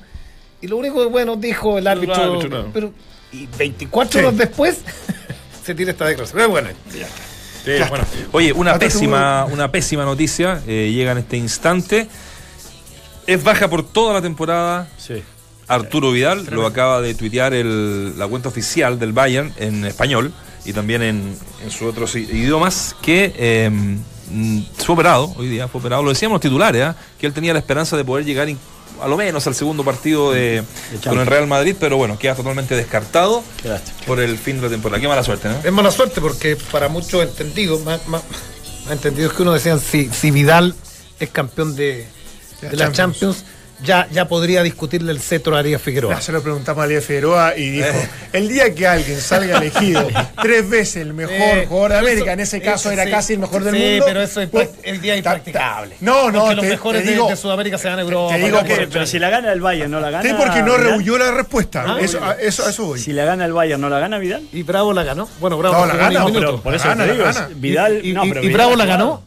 [0.61, 2.39] y lo único que bueno dijo el árbitro,
[2.73, 2.91] pero
[3.31, 4.25] y 24 Sí.
[4.25, 4.77] horas después
[5.65, 6.37] se tira esta declaración.
[6.37, 6.69] Pero bueno,
[7.63, 8.05] Sí, bueno.
[8.31, 12.07] Oye, una pésima, una pésima noticia eh, llega en este instante.
[13.25, 14.87] Es baja por toda la temporada.
[14.97, 15.23] Sí.
[15.67, 20.31] Arturo Vidal lo acaba de tuitear el- la cuenta oficial del Bayern en español
[20.63, 23.97] y también en, en sus otros idiomas que eh, mm,
[24.77, 26.03] fue operado hoy día, fue operado.
[26.03, 26.95] Lo decíamos los titulares, ¿ah?
[27.19, 28.57] que él tenía la esperanza de poder llegar in-
[29.01, 30.63] a lo menos al segundo partido de,
[31.03, 33.43] con el Real Madrid, pero bueno, queda totalmente descartado
[34.07, 35.01] por el fin de la temporada.
[35.01, 35.57] Qué mala suerte, ¿no?
[35.63, 38.23] es mala suerte porque para muchos entendidos, más, más-
[38.85, 40.75] más entendidos que uno decían, si, si Vidal
[41.19, 42.07] es campeón de,
[42.61, 43.43] La de la Champions,
[43.83, 46.15] ya, ya podría discutirle el cetro a Arias Figueroa.
[46.15, 47.87] Ya se lo preguntamos a Lía Figueroa y dijo,
[48.33, 50.07] el día que alguien salga elegido
[50.41, 53.11] tres veces el mejor Eh, jugador de eso- América, en ese caso eso era sí.
[53.11, 54.05] casi el mejor del Sí, mundo.
[54.07, 55.95] pero eso es pues, el día impracticable.
[56.01, 58.37] No, no, Porque los te- mejores te de- digo- de, Sudamérica se dan a Europa.
[58.37, 60.29] digo por- que- Pero si la gana el Bayern, ¿no la gana?
[60.29, 61.83] Sí, porque no rehuyó la respuesta.
[61.87, 62.99] Ah, eso, muy a, eso, a eso voy.
[62.99, 64.43] Si la gana el Bayern, ¿no la gana Vidal?
[64.53, 65.27] Y Bravo la ganó.
[65.39, 66.61] Bueno, Bravo No, no la minuto.
[66.61, 67.49] Por eso La gana, te digo, la gana.
[67.55, 68.05] Vidal.
[68.05, 69.23] Y- no, y- pero y Vidal Bravo la ganó.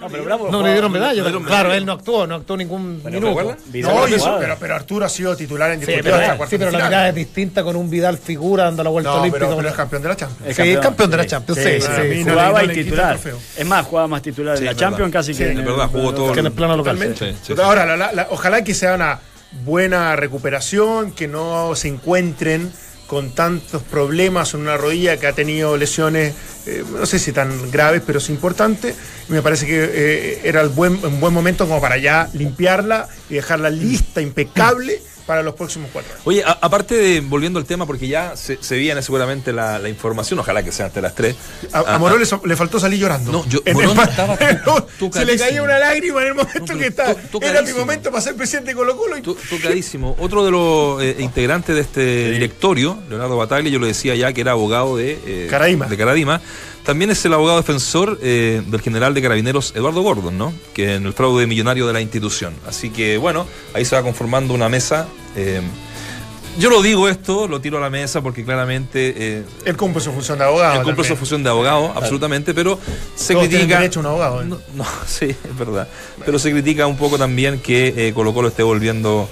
[0.00, 1.22] No, pero Bravo No le dieron medalla.
[1.28, 3.56] no claro, él no actuó, no actuó ningún Pero minuto.
[3.82, 6.58] No, eso- pero, pero Arturo ha sido titular en Sí, disputa pero, hasta cuartos sí,
[6.58, 9.44] pero la mirada es distinta con un Vidal figura dando la vuelta No, olímpica.
[9.46, 10.56] pero, pero es campeón de la Champions.
[10.56, 12.24] Sí, es campeón de la Champions, sí, sí.
[12.24, 13.18] no jugaba y titular.
[13.56, 15.64] Es más, jugaba más titular Sí, en la Champions casi Sí, que en es el-
[15.64, 16.98] verdad, jugó todo Que en el plano local.
[16.98, 17.60] Sí, sí, sí.
[17.60, 19.18] Ahora, ojalá que sea una
[19.64, 22.70] buena recuperación, que no se encuentren
[23.08, 26.34] con tantos problemas en una rodilla que ha tenido lesiones,
[26.66, 28.94] eh, no sé si tan graves, pero es importante.
[29.28, 33.08] Y me parece que eh, era el buen, un buen momento como para ya limpiarla
[33.30, 36.22] y dejarla lista, impecable, para los próximos cuatro años.
[36.26, 39.90] Oye, a- aparte de, volviendo al tema, porque ya se, se viene seguramente la, la
[39.90, 41.36] información, ojalá que sea hasta las 3.
[41.72, 43.30] A, a Morón le, so- le faltó salir llorando.
[43.30, 44.38] No, yo- En Morón el- estaba
[45.12, 47.14] se le caía una lágrima en el momento No, que estaba.
[47.42, 49.18] Era mi momento para ser presidente de Colo Colo.
[49.18, 50.16] y- Tocadísimo.
[50.18, 54.40] Otro de los eh, integrantes de este directorio, Leonardo Bataglia, yo lo decía ya que
[54.40, 55.46] era abogado de, eh,
[55.86, 56.40] de Caradima.
[56.88, 60.54] También es el abogado defensor eh, del general de carabineros Eduardo Gordon, ¿no?
[60.72, 62.54] Que en el fraude millonario de la institución.
[62.66, 65.06] Así que bueno, ahí se va conformando una mesa.
[65.36, 65.60] eh,
[66.58, 70.12] yo lo digo esto, lo tiro a la mesa porque claramente eh, Él cumple su
[70.12, 70.78] función de abogado.
[70.80, 72.80] él cumple su función de abogado, absolutamente, pero
[73.14, 73.80] se Todos critica.
[73.80, 74.46] derecho a un abogado, ¿eh?
[74.46, 75.86] No, no, sí, es verdad.
[76.24, 79.28] Pero se critica un poco también que eh, Colo Colo esté volviendo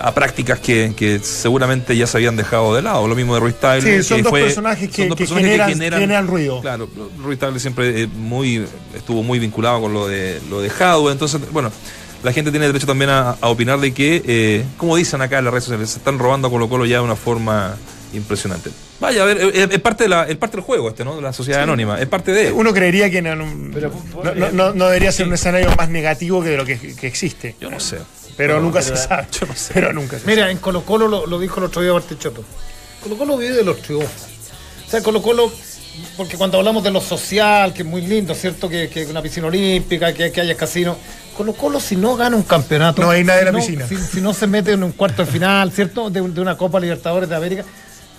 [0.00, 3.06] a prácticas que, que seguramente ya se habían dejado de lado.
[3.08, 5.24] Lo mismo de Ruiz Tagle, Sí, son que dos fue- personajes que- son dos que
[5.24, 6.60] personajes generan- generan ruido.
[6.60, 6.88] Claro,
[7.22, 11.40] Ruiz Tagle siempre eh, muy, estuvo muy vinculado con lo de lo de Jadwe, entonces,
[11.52, 11.70] bueno.
[12.22, 15.44] La gente tiene derecho también a, a opinar de que, eh, como dicen acá en
[15.44, 17.76] las redes sociales, se están robando a Colo Colo ya de una forma
[18.14, 18.70] impresionante.
[18.98, 21.14] Vaya, a ver, es, es parte, de la, es parte del juego este, ¿no?
[21.14, 22.50] De la sociedad anónima, es parte de...
[22.50, 26.42] Uno creería que no, no- no- no- no- no debería ser un escenario más negativo
[26.42, 27.54] que de lo que, que existe.
[27.60, 27.98] Yo no sé.
[28.36, 29.26] Pero nunca se sabe.
[29.32, 29.72] yo no sé.
[29.74, 32.44] Pero nunca se Mira, en Colo Colo lo, lo dijo el otro día Bartichotto.
[33.02, 34.10] Colo Colo vive de los triunfos.
[34.86, 35.50] O sea, Colo Colo,
[36.16, 38.68] porque cuando hablamos de lo social, que es muy lindo, ¿cierto?
[38.68, 40.96] Que, que una piscina olímpica, que, que haya casino.
[41.36, 43.02] Colo Colo, si no gana un campeonato.
[43.02, 43.86] No hay nadie en la piscina.
[43.88, 46.08] Si, si no se mete en un cuarto de final, ¿cierto?
[46.10, 47.64] De, de una Copa Libertadores de América.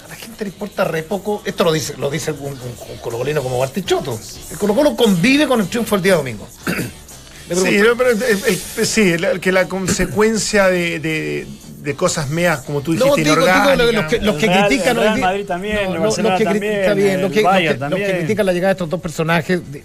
[0.06, 1.42] a la gente le importa re poco.
[1.46, 4.20] Esto lo dice, lo dice un, un, un colocolino como Bartichotto.
[4.52, 6.48] El Colo Colo convive con el triunfo el día domingo.
[7.50, 11.48] Le Sí, no, pero el- el- sí, el- que la consecuencia de, de-
[11.82, 13.94] de cosas meas, como tú No, dijiste, digo, digo, inorgánicas.
[13.94, 16.98] los que, los que El Real- critican Real Madrid también, no, los que también, critican
[16.98, 18.18] bien, el los que, los Bayern que- los que también.
[18.20, 19.72] critican la llegada de estos dos personajes.
[19.72, 19.84] de-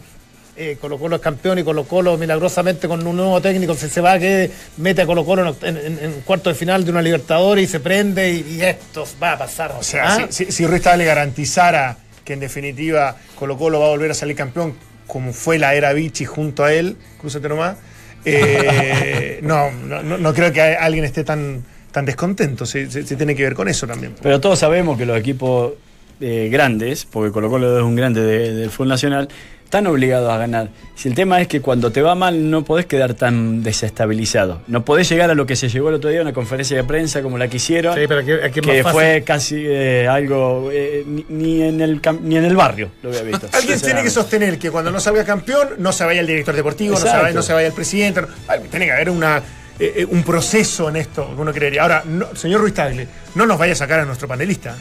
[0.54, 4.00] eh, Colo Colo es campeón y Colo Colo milagrosamente con un nuevo técnico se, se
[4.02, 7.72] va que mete a Colo Colo en, en- cuarto de final de una Libertadores y
[7.72, 9.74] se prende y, y esto va a pasar.
[9.78, 10.26] O sea, ¿Ah?
[10.28, 14.14] si, si, si Ruiz Tagle garantizara que en definitiva Colo Colo va a volver a
[14.14, 14.74] salir campeón,
[15.12, 17.76] como fue la era Vichy junto a él, cruzate nomás,
[18.24, 22.64] eh, no, no, no- no creo que alguien esté tan, tan descontento.
[22.64, 24.14] Se, se- se tiene que ver con eso también.
[24.22, 25.74] Pero todos sabemos que los equipos
[26.20, 29.28] eh, grandes, porque Colo Colo es un grande de- del fútbol nacional,
[29.72, 30.68] están obligados a ganar.
[30.94, 34.60] Si el tema es que cuando te va mal no podés quedar tan desestabilizado.
[34.66, 37.22] No podés llegar a lo que se llegó el otro día, una conferencia de prensa
[37.22, 41.04] como la que hicieron, Sí, pero aquí- aquí que más fue casi eh, algo, eh,
[41.06, 43.48] ni, ni en el, cam- ni en el barrio lo había visto.
[43.54, 46.92] Alguien tiene que sostener que cuando no salga campeón no se vaya el director deportivo,
[46.92, 48.20] no se, vaya, no se vaya el presidente.
[48.20, 48.26] no-
[48.70, 51.80] tiene que haber una, eh, eh, un proceso en esto, que uno creería.
[51.80, 54.76] Ahora, no- señor Ruiz Tagle, no nos vaya a sacar a nuestro panelista.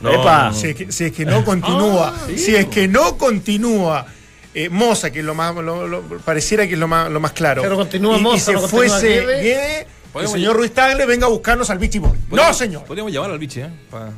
[0.00, 0.48] No, Epa.
[0.50, 0.54] no.
[0.54, 4.06] Si es que, si es que no continúa, si es que no continúa
[4.54, 7.32] eh, Moza, que es lo más, lo- lo- pareciera que es lo más, lo más
[7.32, 7.62] claro.
[7.62, 9.42] Pero continúa y, y Moza, se no continúa fuese Guede.
[9.42, 12.18] Guede, el señor Ruiz Tagle venga a buscarnos al Boy.
[12.30, 12.84] No, señor.
[12.84, 13.70] Podríamos llamar al biche, ¿eh?
[13.90, 14.10] Para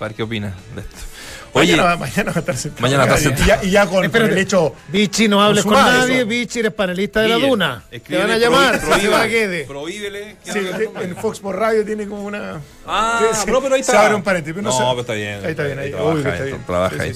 [0.00, 0.96] ver qué opina de esto.
[1.54, 2.82] Oye, mañana, va- mañana va a estar sentado.
[2.82, 4.74] Mañana va a estar Y ya, y ya con, el hecho.
[4.88, 6.18] Vichy, no hables con nadie.
[6.18, 6.26] eso.
[6.26, 7.82] Vichy, eres panelista de la Duna.
[7.90, 8.80] Te van a llamar.
[9.66, 10.36] Prohíbele.
[10.44, 10.58] Sí,
[11.02, 12.60] en Fox por Radio tiene como una.
[12.86, 13.50] Ah, Sí, sí.
[13.50, 13.92] no, pero ahí está.
[13.92, 14.54] Se abre un paréntesis.
[14.54, 14.84] pero No, No, sé.
[14.90, 15.44] pero está bien.
[15.44, 15.90] Ahí está bien, ahí.
[15.90, 16.64] trabaja, Uy, está ahí, bien.
[16.66, 17.14] trabaja Sí, ahí.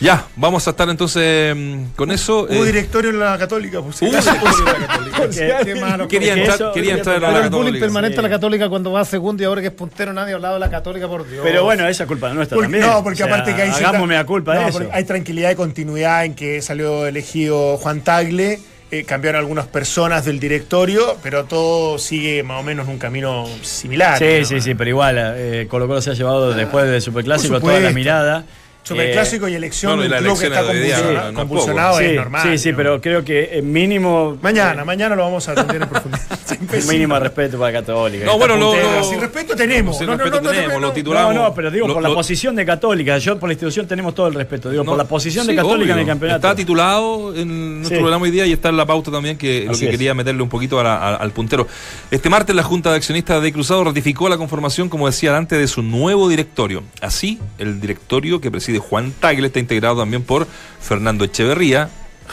[0.00, 2.42] Ya, vamos a estar entonces mm, con eso.
[2.44, 4.32] Hubo eh, directorio en la Católica, por si hubo acaso.
[4.32, 5.16] directorio en la Católica.
[5.18, 6.08] Por si Qué- alguien- qué malo.
[6.08, 7.84] Quería entrar, eso- quería entrar a Pero la el bullying Católica.
[7.86, 8.18] permanente sí.
[8.18, 10.54] a la Católica cuando va a segundo y ahora que es puntero nadie ha hablado
[10.54, 11.40] de la Católica, por Dios.
[11.44, 12.86] Pero bueno, esa es culpa nuestra Porque- también.
[12.86, 14.78] no, porque O sea, aparte que hay Hagamos mea culpa no, de eso.
[14.80, 18.60] porque Hay tranquilidad y continuidad en que salió elegido Juan Tagle.
[18.90, 23.44] eh, cambiaron algunas personas del directorio, pero todo sigue más o menos en un camino
[23.62, 24.18] similar.
[24.18, 24.44] Sí, ¿no?
[24.46, 27.90] sí, sí, pero igual, eh, Colo Colo se ha llevado después del Superclásico toda la
[27.90, 28.44] mirada.
[28.84, 30.86] Superclásico Eh, y elección bueno, y de un la club que está elección de hoy
[30.86, 32.42] día, convulsionado, no, no es convulsionado sí, es normal.
[32.42, 32.76] sí, sí, ¿no?
[32.76, 34.38] pero creo que eh, mínimo.
[34.42, 36.22] Mañana, mañana lo vamos a atender en profundidad.
[36.60, 38.24] Un mínimo respeto para Católica.
[38.26, 38.92] No, bueno, lo- puntero.
[38.98, 39.98] lo- Si respeto tenemos.
[40.00, 40.92] No, no, respeto no, no, tenemos, no, lo no.
[40.92, 41.34] titulamos.
[41.34, 43.16] No, no, pero digo, Lo- por la lo- posición de Católica.
[43.18, 44.70] Yo por la institución tenemos todo el respeto.
[44.70, 46.00] Digo, No, por la posición de Católica en obvio.
[46.02, 46.36] el campeonato.
[46.46, 48.02] Está titulado en nuestro Sí.
[48.02, 49.90] programa hoy día y está en la pauta también, que lo que es.
[49.90, 51.66] quería meterle un poquito a la- a- al puntero.
[52.10, 55.66] Este martes la Junta de Accionistas de Cruzado ratificó la conformación, como decía antes, de
[55.68, 56.82] su nuevo directorio.
[57.00, 60.46] Así, el directorio que preside Juan Tagle está integrado también por
[60.80, 61.88] Fernando Echeverría,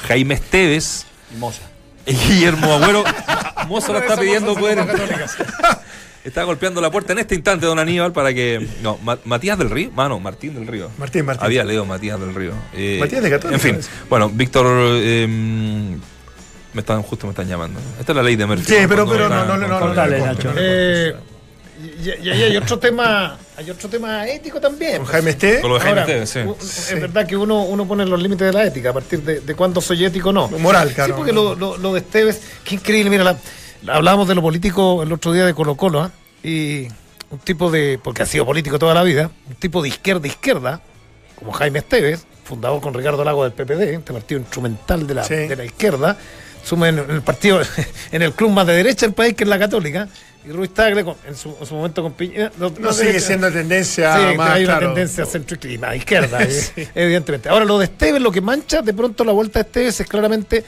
[0.07, 1.05] Jaime Esteves
[1.37, 1.61] Moza.
[2.05, 3.03] y Guillermo Agüero.
[3.67, 4.79] Mozo lo está pidiendo poder.
[6.23, 8.67] Está golpeando la puerta en este instante, don Aníbal, para que.
[8.83, 9.89] No, Ma- Matías del Río.
[9.91, 10.91] Mano, Martín del Río.
[10.99, 11.43] Martín, Martín.
[11.43, 12.53] Había leído Matías del Río.
[12.73, 14.67] Eh, Matías de Católica, En fin, bueno, Víctor.
[15.01, 17.79] eh, me están, justo me están llamando.
[17.99, 18.65] Esta es la ley de Murphy.
[18.65, 20.47] Sí, pero- pero no, no, no, no, Dale, no, Nacho.
[20.49, 21.15] no, no, Eh,
[22.03, 24.97] y ahí hay otro tema, hay otro tema ético también.
[24.97, 25.11] Con pues.
[25.11, 25.61] Jaime Esté.
[25.61, 26.93] Con lo de Jaime Ahora, Esteves, sí.
[26.93, 29.55] Es verdad que uno, uno pone los límites de la ética a partir de, de
[29.55, 30.47] cuándo soy ético o no.
[30.49, 31.13] Moral, claro.
[31.13, 33.09] Sí, porque lo, lo- lo de Esteves, qué increíble.
[33.09, 33.37] Mira, la-
[33.83, 36.11] la- hablábamos de lo político el otro día de Colo Colo, ¿ah?
[36.43, 36.87] y
[37.29, 40.81] un tipo de, porque ha sido político toda la vida, un tipo de izquierda izquierda,
[41.35, 45.35] como Jaime Esteves, fundador con Ricardo Lago del PPD, este partido instrumental de la, Sí.
[45.35, 46.17] de la izquierda,
[46.63, 47.61] sume en el partido,
[48.11, 50.07] en el club más de derecha del país, que es la Católica,
[50.45, 52.51] y Ruiz Tagle, en, su, en su momento con Piñera.
[52.57, 54.87] No sigue siendo tendencia Sí, más, hay una claro.
[54.93, 57.49] tendencia centro y más izquierda, eh, evidentemente.
[57.49, 60.63] Ahora, lo de Esteves, lo que mancha de pronto la vuelta de Esteves es claramente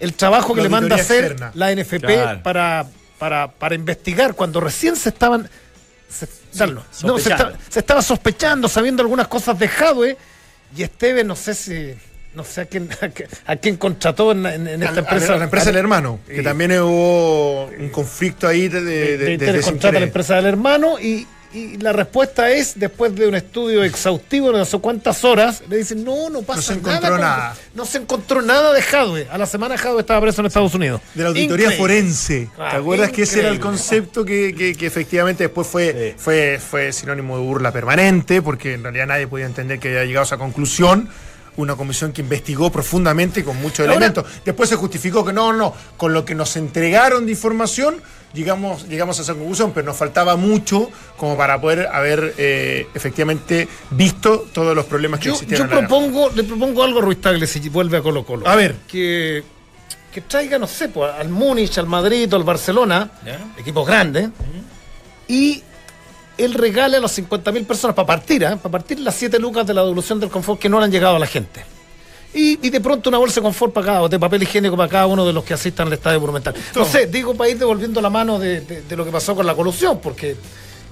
[0.00, 1.52] el trabajo que La le manda a auditoría hacer externa.
[1.54, 2.42] la NFP Claro.
[2.42, 2.86] para,
[3.18, 5.48] para, para investigar cuando recién se estaban.
[6.08, 6.28] se-
[7.04, 10.16] no, se estaba sospechando, sabiendo algunas cosas de Jadwe,
[10.76, 11.94] y Esteves, no sé si.
[12.34, 15.34] No sé a quién, a quién- a quién contrató en, en- en esta A- empresa.
[15.34, 19.24] a la empresa del hermano, que también hubo un conflicto ahí de, de, de, de-
[19.26, 23.28] de interés contrata a la empresa del hermano y, y la respuesta es, después de
[23.28, 26.72] un estudio exhaustivo de no sé cuántas horas, le dicen, no, no pasa No se
[26.74, 27.56] encontró con- nada.
[27.74, 29.28] No se encontró nada de Jadwe.
[29.30, 31.00] A la semana Jadwe estaba preso en Estados Unidos.
[31.14, 31.76] De la auditoría Increíble.
[31.76, 32.48] forense.
[32.58, 36.58] Ah, ¿Te acuerdas que ese era el concepto que, que- que efectivamente después fue, fue,
[36.58, 38.42] fue sinónimo de burla permanente?
[38.42, 41.08] Porque en realidad nadie podía entender que haya llegado a esa conclusión.
[41.56, 44.24] Una comisión que investigó profundamente con muchos Ahora- elementos.
[44.44, 48.02] Después se justificó que no, no, con lo que nos entregaron de información
[48.32, 53.68] llegamos, llegamos a esa conclusión, pero nos faltaba mucho como para poder haber eh, efectivamente
[53.90, 55.62] visto todos los problemas que Yo, existían.
[55.62, 58.48] yo propongo, le propongo algo a Ruiz Tagle si vuelve a Colo Colo.
[58.48, 58.74] A ver.
[58.88, 59.44] Que,
[60.12, 63.08] que traiga, no sé, pues, al Múnich, al Madrid o al Barcelona,
[63.56, 64.30] equipos grandes,
[65.28, 65.62] y
[66.38, 68.56] él regale a las 50.000 personas para partir, ¿eh?
[68.56, 71.16] para partir las 7 lucas de la devolución del confort que no le han llegado
[71.16, 71.64] a la gente.
[72.34, 74.88] Y, y de pronto una bolsa de confort para cada, o de papel higiénico para
[74.88, 76.52] cada uno de los que asistan al Estadio Monumental.
[76.74, 79.46] No sé, digo para ir devolviendo la mano de, de- de lo que pasó con
[79.46, 80.36] la colusión, porque.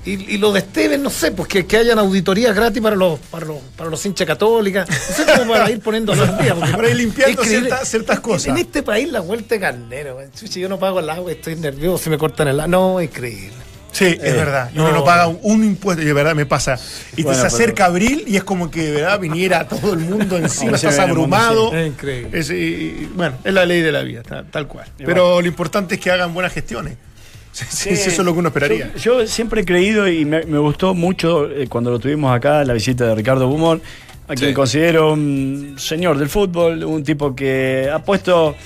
[0.05, 3.21] Y, y lo de Esteves, no sé, pues que, que hayan auditorías gratis para los,
[3.21, 4.89] para los, para los hinchas católicas.
[4.89, 6.57] No sé cómo para ir poniendo los días.
[6.59, 7.71] Para ir limpiando increíble.
[7.71, 8.47] ciertas- En- cosas.
[8.49, 10.19] En este país la vuelta de carnero.
[10.37, 12.67] Chuchi, yo no pago el agua, estoy nervioso, me cortan el agua.
[12.69, 13.55] No, increíble.
[13.93, 14.71] Sí, es Eh, verdad.
[14.75, 14.95] Y uno no.
[14.99, 16.79] no paga un, un impuesto, y de verdad me pasa.
[17.17, 19.93] Y Bueno, te se pero- acerca abril y es como que de verdad viniera todo
[19.93, 21.71] el mundo encima, estás mundo, abrumado.
[21.71, 21.77] sí.
[21.77, 22.39] Es increíble.
[22.41, 24.87] Es, y- bueno, es la ley de la vida, tal, tal cual.
[24.97, 26.97] Pero lo importante es que hagan buenas gestiones.
[27.53, 28.93] Sí, eso es lo que uno esperaría.
[28.97, 32.65] Yo, yo siempre he creído y me, me gustó mucho eh, cuando lo tuvimos acá,
[32.65, 33.83] la visita de Ricardo Bumón,
[34.27, 38.57] a quien considero un señor del fútbol, un tipo que ha puesto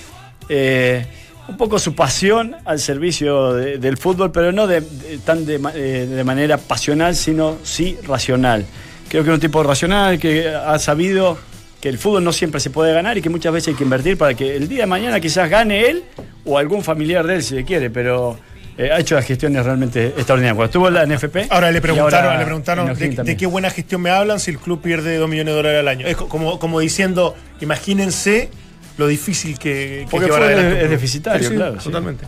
[0.49, 1.05] eh,
[1.49, 5.61] un poco su pasión al servicio de- del fútbol, pero no de, de- tan de,
[5.75, 8.65] eh, de manera pasional, sino sí racional.
[9.09, 11.39] Creo que es un tipo racional que ha sabido
[11.81, 14.17] que el fútbol no siempre se puede ganar y que muchas veces hay que invertir
[14.19, 16.03] para que el día de mañana quizás gane él
[16.45, 18.37] o algún familiar de él si le quiere, pero
[18.79, 20.55] eh, ha hecho las gestiones realmente extraordinarias.
[20.57, 21.51] Cuando estuvo en la NFP.
[21.51, 22.87] Ahora le preguntaron, ahora le preguntaron
[23.25, 25.89] de, qué buena gestión me hablan si el club pierde 2 millones de dólares al
[25.89, 26.07] año.
[26.07, 28.51] Es co- como, como diciendo, imagínense
[28.97, 31.85] lo difícil que, que llevar adelante es deficitario, claro, sí.
[31.85, 32.27] Totalmente.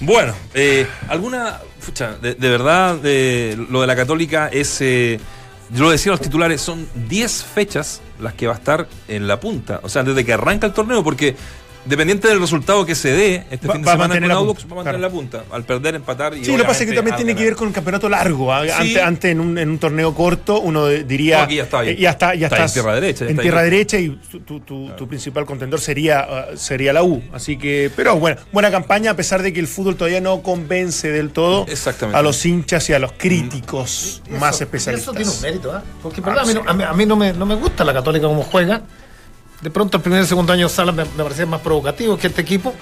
[0.00, 1.60] Bueno, eh, alguna.
[1.84, 4.78] Pucha, de, de verdad, de, lo de la Católica es.
[4.80, 5.20] eh,
[5.70, 9.26] yo lo decía a los titulares, son 10 fechas las que va a estar en
[9.26, 9.80] la punta.
[9.82, 11.34] O sea, desde que arranca el torneo, porque
[11.84, 14.28] dependiente del resultado que se dé este Va- fin de va a semana mantener con
[14.28, 15.44] la Audax, punta, va a mantener la punta.
[15.50, 16.44] Al perder, empatar y.
[16.44, 18.52] Sí, lo que pasa es que también tiene que ver con un campeonato largo.
[18.52, 18.62] ¿ah?
[18.64, 18.70] Sí.
[18.72, 21.38] Antes, antes en, un, en un torneo corto uno diría.
[21.38, 21.96] No, aquí ya está bien.
[21.96, 23.70] eh, ya está, ya Está en estás tierra derecha, ya En tierra ahí.
[23.70, 27.22] derecha y tu, tu- tu- tu principal contendor sería, ah, sería la U.
[27.32, 31.10] Así que, pero bueno, buena campaña a pesar de que el fútbol todavía no convence
[31.10, 32.18] del todo Exactamente.
[32.18, 35.02] a los hinchas y a los críticos más Eso- especialistas.
[35.08, 35.82] Eso tiene un mérito, ¿ah?
[36.02, 37.84] Porque en verdad, a mí, no, a mí- a mí no, me, no me gusta
[37.84, 38.82] la Católica como juega.
[39.64, 42.42] De pronto el primer y segundo año Salas me, me parecía más provocativo que este
[42.42, 42.74] equipo.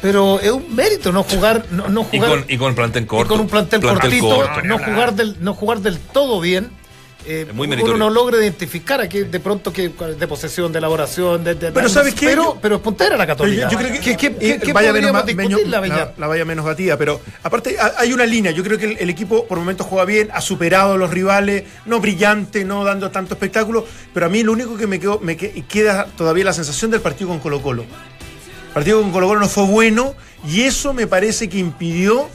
[0.00, 3.06] Pero es un mérito no jugar, no, no Y jugar con, y con plantel y
[3.06, 3.28] corto.
[3.28, 4.62] con un plantel, cortito, corto.
[4.62, 6.70] no jugar del, no jugar del todo bien.
[7.26, 11.54] Eh, muy uno no logra identificar aquí de pronto que de posesión, de elaboración, de,
[11.54, 12.26] de- Pero de- ¿sabes qué?
[12.26, 13.64] Pero, pero es puntera la Católica.
[13.64, 15.18] yo, yo creo que, ¿Qué, qué, eh, qué- qué vaya menos la
[15.68, 15.80] la,
[16.44, 18.52] menos batida, pero aparte ha- hay una línea.
[18.52, 21.64] Yo creo que el, el equipo por momentos juega bien, ha superado a los rivales,
[21.86, 25.36] no brillante, no dando tanto espectáculo, pero a mí lo único que me, quedó, me
[25.36, 27.82] que- queda todavía la sensación del partido con Colo Colo.
[27.82, 30.14] El partido con Colo Colo no fue bueno
[30.48, 32.28] y eso me parece que impidió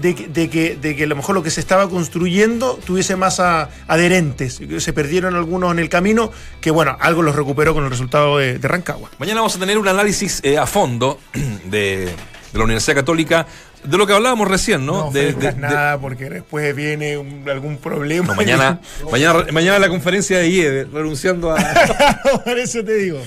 [0.00, 3.16] de que, de que, de que a lo mejor lo que se estaba construyendo tuviese
[3.16, 4.60] más a- adherentes.
[4.78, 6.30] Se perdieron algunos en el camino,
[6.60, 9.10] que bueno, algo los recuperó con el resultado de, de Rancagua.
[9.18, 11.18] Mañana vamos a tener un análisis eh, a fondo
[11.64, 12.06] de,
[12.52, 13.46] de la Universidad Católica,
[13.84, 15.06] de lo que hablábamos recién, ¿no?
[15.06, 18.28] No De- de- ofrezcas de- nada porque después viene un- algún problema.
[18.28, 18.80] No, mañana,
[19.10, 21.56] mañana, mañana la conferencia de IED, renunciando a.
[22.44, 23.20] Por eso te digo.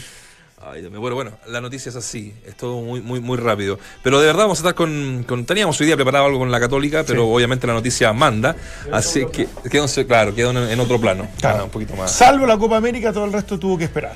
[0.66, 3.78] Ay, bueno, bueno, la noticia es así, es todo muy, muy, muy rápido.
[4.01, 6.59] Pero de verdad vamos a estar con, con- teníamos hoy día preparado algo con la
[6.59, 8.55] Católica, pero obviamente la noticia manda,
[8.91, 12.11] así que quedó, en- claro, quedó en, en otro plano, Ah, un poquito más.
[12.11, 14.16] Salvo la Copa América, todo el resto tuvo que esperar.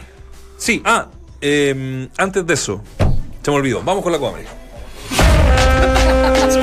[0.57, 1.07] Sí, ah,
[1.41, 2.81] eh, antes de eso,
[3.43, 4.51] se me olvidó, vamos con la Copa América.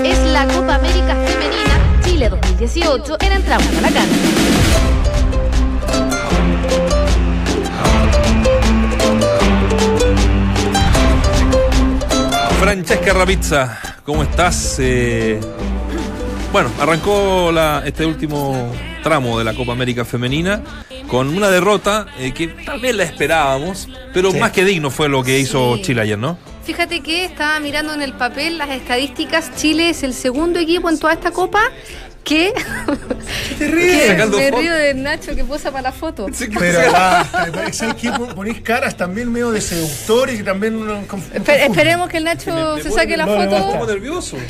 [0.05, 4.94] Es la Copa América Femenina Chile 2018 en Entramos a la cancha.
[12.65, 14.77] Francesca Rapizza, ¿cómo estás?
[14.79, 15.39] Eh,
[16.51, 20.63] bueno, arrancó la- este último tramo de la Copa América Femenina
[21.07, 25.23] con una derrota eh, que tal vez la esperábamos, pero más que digno fue lo
[25.23, 25.83] que hizo Sí.
[25.83, 26.39] Chile ayer, ¿no?
[26.65, 29.55] Fíjate que estaba mirando en el papel las estadísticas.
[29.57, 31.61] Chile es el segundo equipo en toda esta copa
[32.25, 32.53] que
[34.09, 34.61] Sacando me foto.
[34.61, 36.27] río de Nacho que posa para la foto.
[36.59, 38.11] Pero basta, ¿sabes qué?
[38.35, 42.91] Ponés caras también medio de seductor y también uno Espe- esperemos que el Nacho se
[42.91, 43.67] saque la no, no, foto.
[43.73, 44.37] Como nervioso.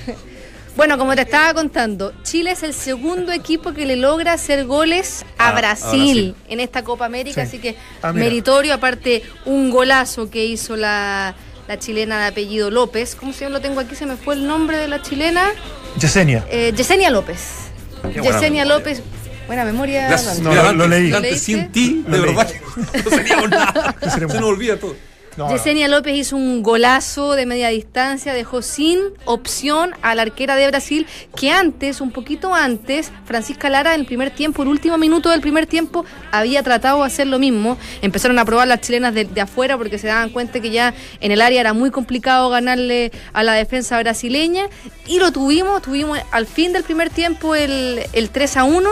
[0.77, 5.25] Bueno, como te estaba contando, Chile es el segundo equipo que le logra hacer goles
[5.39, 7.47] a, Ah, a Brasil, en esta Copa América, Sí.
[7.47, 11.37] así que Ah, meritorio, aparte un golazo que hizo la,
[11.69, 13.15] la chilena de apellido López.
[13.15, 13.59] ¿Cómo se llama?
[13.59, 15.53] Lo tengo aquí, se me fue el nombre de la chilena.
[15.97, 16.45] Yesenia.
[16.51, 17.64] Eh, Yesenia López.
[18.13, 18.65] Yesenia memoria.
[18.65, 19.03] López.
[19.47, 20.09] Buena memoria.
[20.09, 20.41] Dante.
[20.43, 21.11] No, lo- lo leí.
[21.11, 22.49] Dante, ¿Lo sin ti, de verdad,
[23.05, 23.95] no seríamos nada.
[24.01, 24.97] Se nos olvida todo.
[25.37, 30.57] No, Yesenia López hizo un golazo de media distancia, dejó sin opción a la arquera
[30.57, 31.07] de Brasil,
[31.37, 35.41] que antes, un poquito antes, Francisca Lara en el primer tiempo, el último minuto del
[35.41, 37.77] primer tiempo, había tratado de hacer lo mismo.
[38.03, 41.33] Empezaron a probar las chilenas de, de afuera porque se daban cuenta que ya en
[41.33, 44.69] el área era muy complicado ganarle a la defensa brasileña.
[45.07, 48.91] Y lo tuvimos, tuvimos al fin del primer tiempo el, el 3 a 1.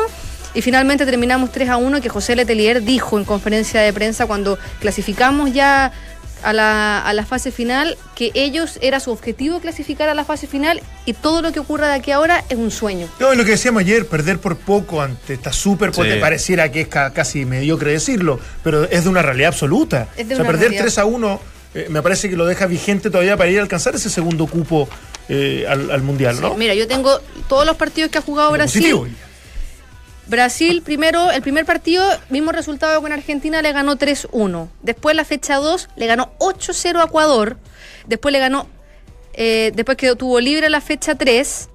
[0.54, 4.58] Y finalmente terminamos 3 a 1 que José Letelier dijo en conferencia de prensa cuando
[4.80, 5.92] clasificamos ya
[6.42, 10.46] a la, a la fase final que ellos era su objetivo clasificar a la fase
[10.46, 13.08] final y todo lo que ocurra de aquí a ahora es un sueño.
[13.20, 16.20] No, lo que decíamos ayer, perder por poco ante esta super, porque Sí.
[16.20, 20.08] pareciera que es ca- casi mediocre decirlo, pero es de una realidad absoluta.
[20.16, 20.82] Es de o sea, una perder realidad.
[20.84, 21.40] 3 a 1
[21.74, 24.88] eh, me parece que lo deja vigente todavía para ir a alcanzar ese segundo cupo
[25.28, 26.54] eh, al, al Mundial, ¿no?
[26.54, 27.18] Mira, yo tengo
[27.48, 28.82] todos los partidos que ha jugado Brasil.
[28.82, 29.06] Positivo.
[30.26, 34.68] Brasil, primero, el primer partido, mismo resultado con Argentina, le ganó 3-1.
[34.82, 37.56] Después, la fecha 2, le ganó 8-0 a Ecuador.
[38.06, 38.68] Después le ganó,
[39.32, 41.68] eh, después que tuvo libre la fecha 3.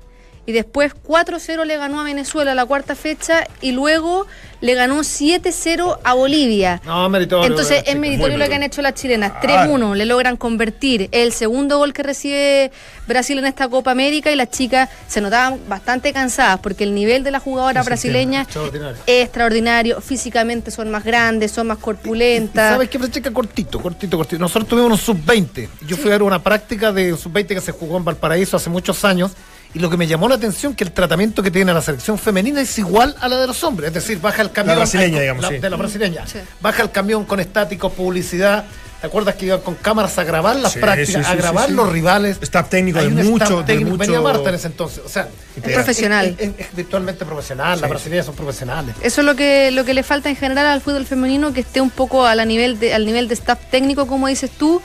[0.46, 3.46] Y después 4-0 le ganó a Venezuela la cuarta fecha.
[3.60, 4.28] Y luego
[4.62, 6.82] le ganó 7-0 a Bolivia.
[6.86, 7.48] No, meritorio.
[7.48, 9.34] Entonces es meritorio lo que han hecho las chilenas.
[9.42, 9.72] Claro.
[9.72, 12.72] 3-1 le logran convertir el segundo gol que recibe
[13.08, 17.24] Brasil en esta Copa América y las chicas se notaban bastante cansadas porque el nivel
[17.24, 18.98] de la jugadora Se brasileña Extraordinario.
[19.06, 20.02] es extraordinario.
[20.02, 22.74] Físicamente son más grandes, son más ¿Y corpulentas.
[22.74, 23.32] ¿Sabes qué, Francesca?
[23.32, 24.40] Cortito, cortito, cortito.
[24.40, 25.70] Nosotros tuvimos un sub-20.
[25.88, 29.04] Yo fui a ver una práctica de sub-20 que se jugó en Valparaíso hace muchos
[29.06, 29.32] años.
[29.78, 32.62] Y lo que me llamó la atención que el tratamiento que tiene la selección femenina
[32.62, 33.90] es igual a la de los hombres.
[33.90, 34.76] Es decir, baja el camión.
[34.76, 35.58] brasileña, ay, digamos, la- sí.
[35.60, 36.26] De la brasileña.
[36.26, 36.40] Sí.
[36.62, 38.66] Baja el camión con estáticos, publicidad.
[39.00, 41.70] ¿Te acuerdas que iban con cámaras a grabar las Sí, prácticas, sí, a grabar sí,
[41.70, 41.76] sí.
[41.76, 42.40] los rivales?
[42.42, 43.76] Staff técnico Hay de un staff mucho, de.
[43.98, 45.04] Venía Marta en ese entonces.
[45.06, 46.36] O sea, Es profesional.
[46.40, 47.80] Es, es- es virtualmente profesional.
[47.80, 48.96] Las brasileñas son profesionales.
[49.04, 51.82] Eso es lo que, lo que le falta en general al fútbol femenino, que esté
[51.82, 54.82] un poco a la nivel de, al nivel de staff técnico, como dices tú,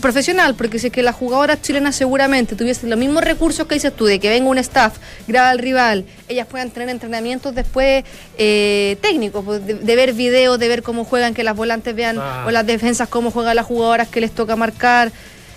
[0.00, 3.94] profesional, porque si es que las jugadoras chilenas seguramente tuviesen los mismos recursos que dices
[3.94, 8.04] tú, de que venga un staff, graba al rival, ellas puedan tener entrenamientos después
[8.38, 12.18] eh, técnicos, pues, de, de ver videos, de ver cómo juegan, que las volantes vean,
[12.20, 12.44] Ah.
[12.46, 15.10] o las defensas, cómo juegan las jugadoras que les toca marcar.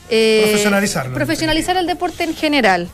[0.10, 1.14] eh, Profesionalizarlo.
[1.14, 2.88] Profesionalizar el deporte en general.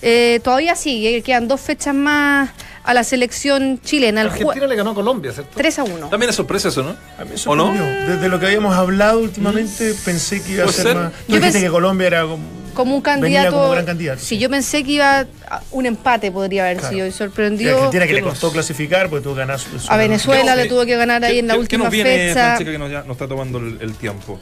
[0.00, 2.50] Eh, todavía sigue, quedan dos fechas más
[2.84, 4.20] a la selección chilena.
[4.20, 5.52] El Argentina le ganó a Colombia, ¿cierto?
[5.56, 6.08] 3 a 1.
[6.08, 6.90] También es sorpresa eso, ¿no?
[7.18, 7.72] A mí me ¿O no?
[8.06, 10.96] Desde lo que habíamos hablado últimamente, pensé que iba a ser ser.
[10.96, 11.12] más.
[11.26, 12.64] Yo dijiste pensé- que Colombia era como.
[12.74, 13.50] Como un Venía candidato.
[13.52, 14.38] como gran candidato, Sí, sí.
[14.38, 16.92] yo pensé que iba a un empate, podría haber Claro.
[16.92, 17.06] sido.
[17.06, 17.76] Y Y sorprendió.
[17.76, 20.56] Argentina que le ¿Qué nos- costó clasificar, porque tuvo que ganar su- su- A Venezuela
[20.56, 22.34] ¿Qué le tuvo que ganar ahí ¿Qué- en la última ¿Qué nos viene, fecha.
[22.56, 24.40] Francesca, que nos, ya- nos está tomando el, el tiempo?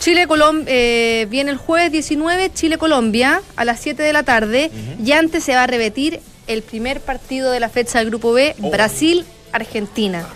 [0.00, 4.72] Chile Colombia eh, viene el jueves 19, Chile Colombia a las 7 de la tarde
[5.04, 6.18] y antes se va a repetir
[6.52, 8.70] el primer partido de la fecha del grupo B, Oh.
[8.70, 10.26] Brasil Argentina.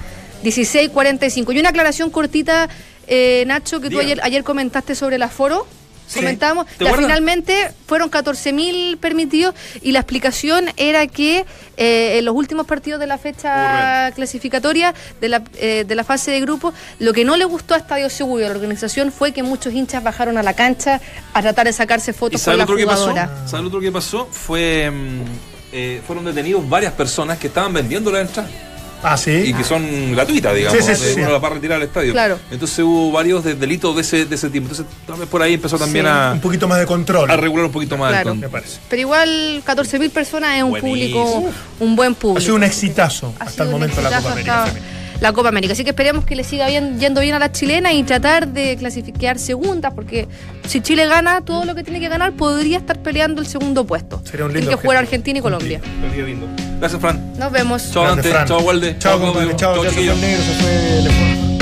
[0.43, 1.53] 16:45.
[1.55, 2.69] Y una aclaración cortita
[3.07, 5.67] eh, Nacho que tú ayer, ayer comentaste sobre el aforo.
[6.07, 6.19] Sí.
[6.21, 7.07] Comentamos, ¿Te ya acuerdas?
[7.07, 11.47] finalmente fueron 14.000 permitidos y la explicación era que
[11.79, 14.93] eh, en los últimos partidos de la fecha clasificatoria
[15.23, 18.11] de la, eh, de la fase de grupo, lo que no le gustó a Estadio
[18.11, 21.01] Seguro, a la organización, fue que muchos hinchas bajaron a la cancha
[21.33, 23.31] a tratar de sacarse ¿Y fotos con la jugadora.
[23.47, 24.27] ¿Sabes lo otro que pasó?
[24.31, 24.91] Fue.
[24.91, 25.23] mm,
[25.75, 28.49] eh, fueron detenidos varias personas que estaban vendiendo la entrada
[29.03, 29.33] Ah, sí.
[29.33, 30.79] y que son gratuitas, digamos.
[30.83, 31.21] Sí, sí, sí, sí.
[31.21, 32.13] Uno la va a retirar al estadio.
[32.13, 32.39] Claro.
[32.51, 34.69] Entonces hubo varios de- delitos de ese, de ese tipo.
[34.71, 36.11] Entonces, tal vez por ahí empezó también Sí.
[36.11, 37.31] a, Un poquito más de control.
[37.31, 38.11] a regular un poquito más.
[38.11, 38.31] el Claro.
[38.31, 38.79] con- me parece.
[38.89, 41.25] Pero igual 14.000 personas es un Buenísimo.
[41.25, 42.39] público, un buen público.
[42.39, 44.63] Ha sido un exitazo Ha hasta sido el momento la Copa América.
[44.65, 44.79] hasta.
[45.25, 45.73] La Copa América.
[45.73, 48.77] Así que esperemos que le siga bien, yendo bien a las chilenas y tratar de
[48.77, 50.29] clasificar segundas, porque
[50.69, 54.21] si Chile gana todo lo que tiene que ganar, podría estar peleando el segundo puesto.
[54.27, 54.95] Sería un Tiene lindo que.
[54.95, 55.81] Argentina y Colombia.
[56.15, 56.47] Lindo.
[56.79, 57.39] Gracias, Fran.
[57.39, 57.91] Nos vemos.
[57.91, 58.05] Chao,
[58.61, 58.99] Walde.
[58.99, 59.33] Chao.
[59.57, 61.54] Chao, Chao,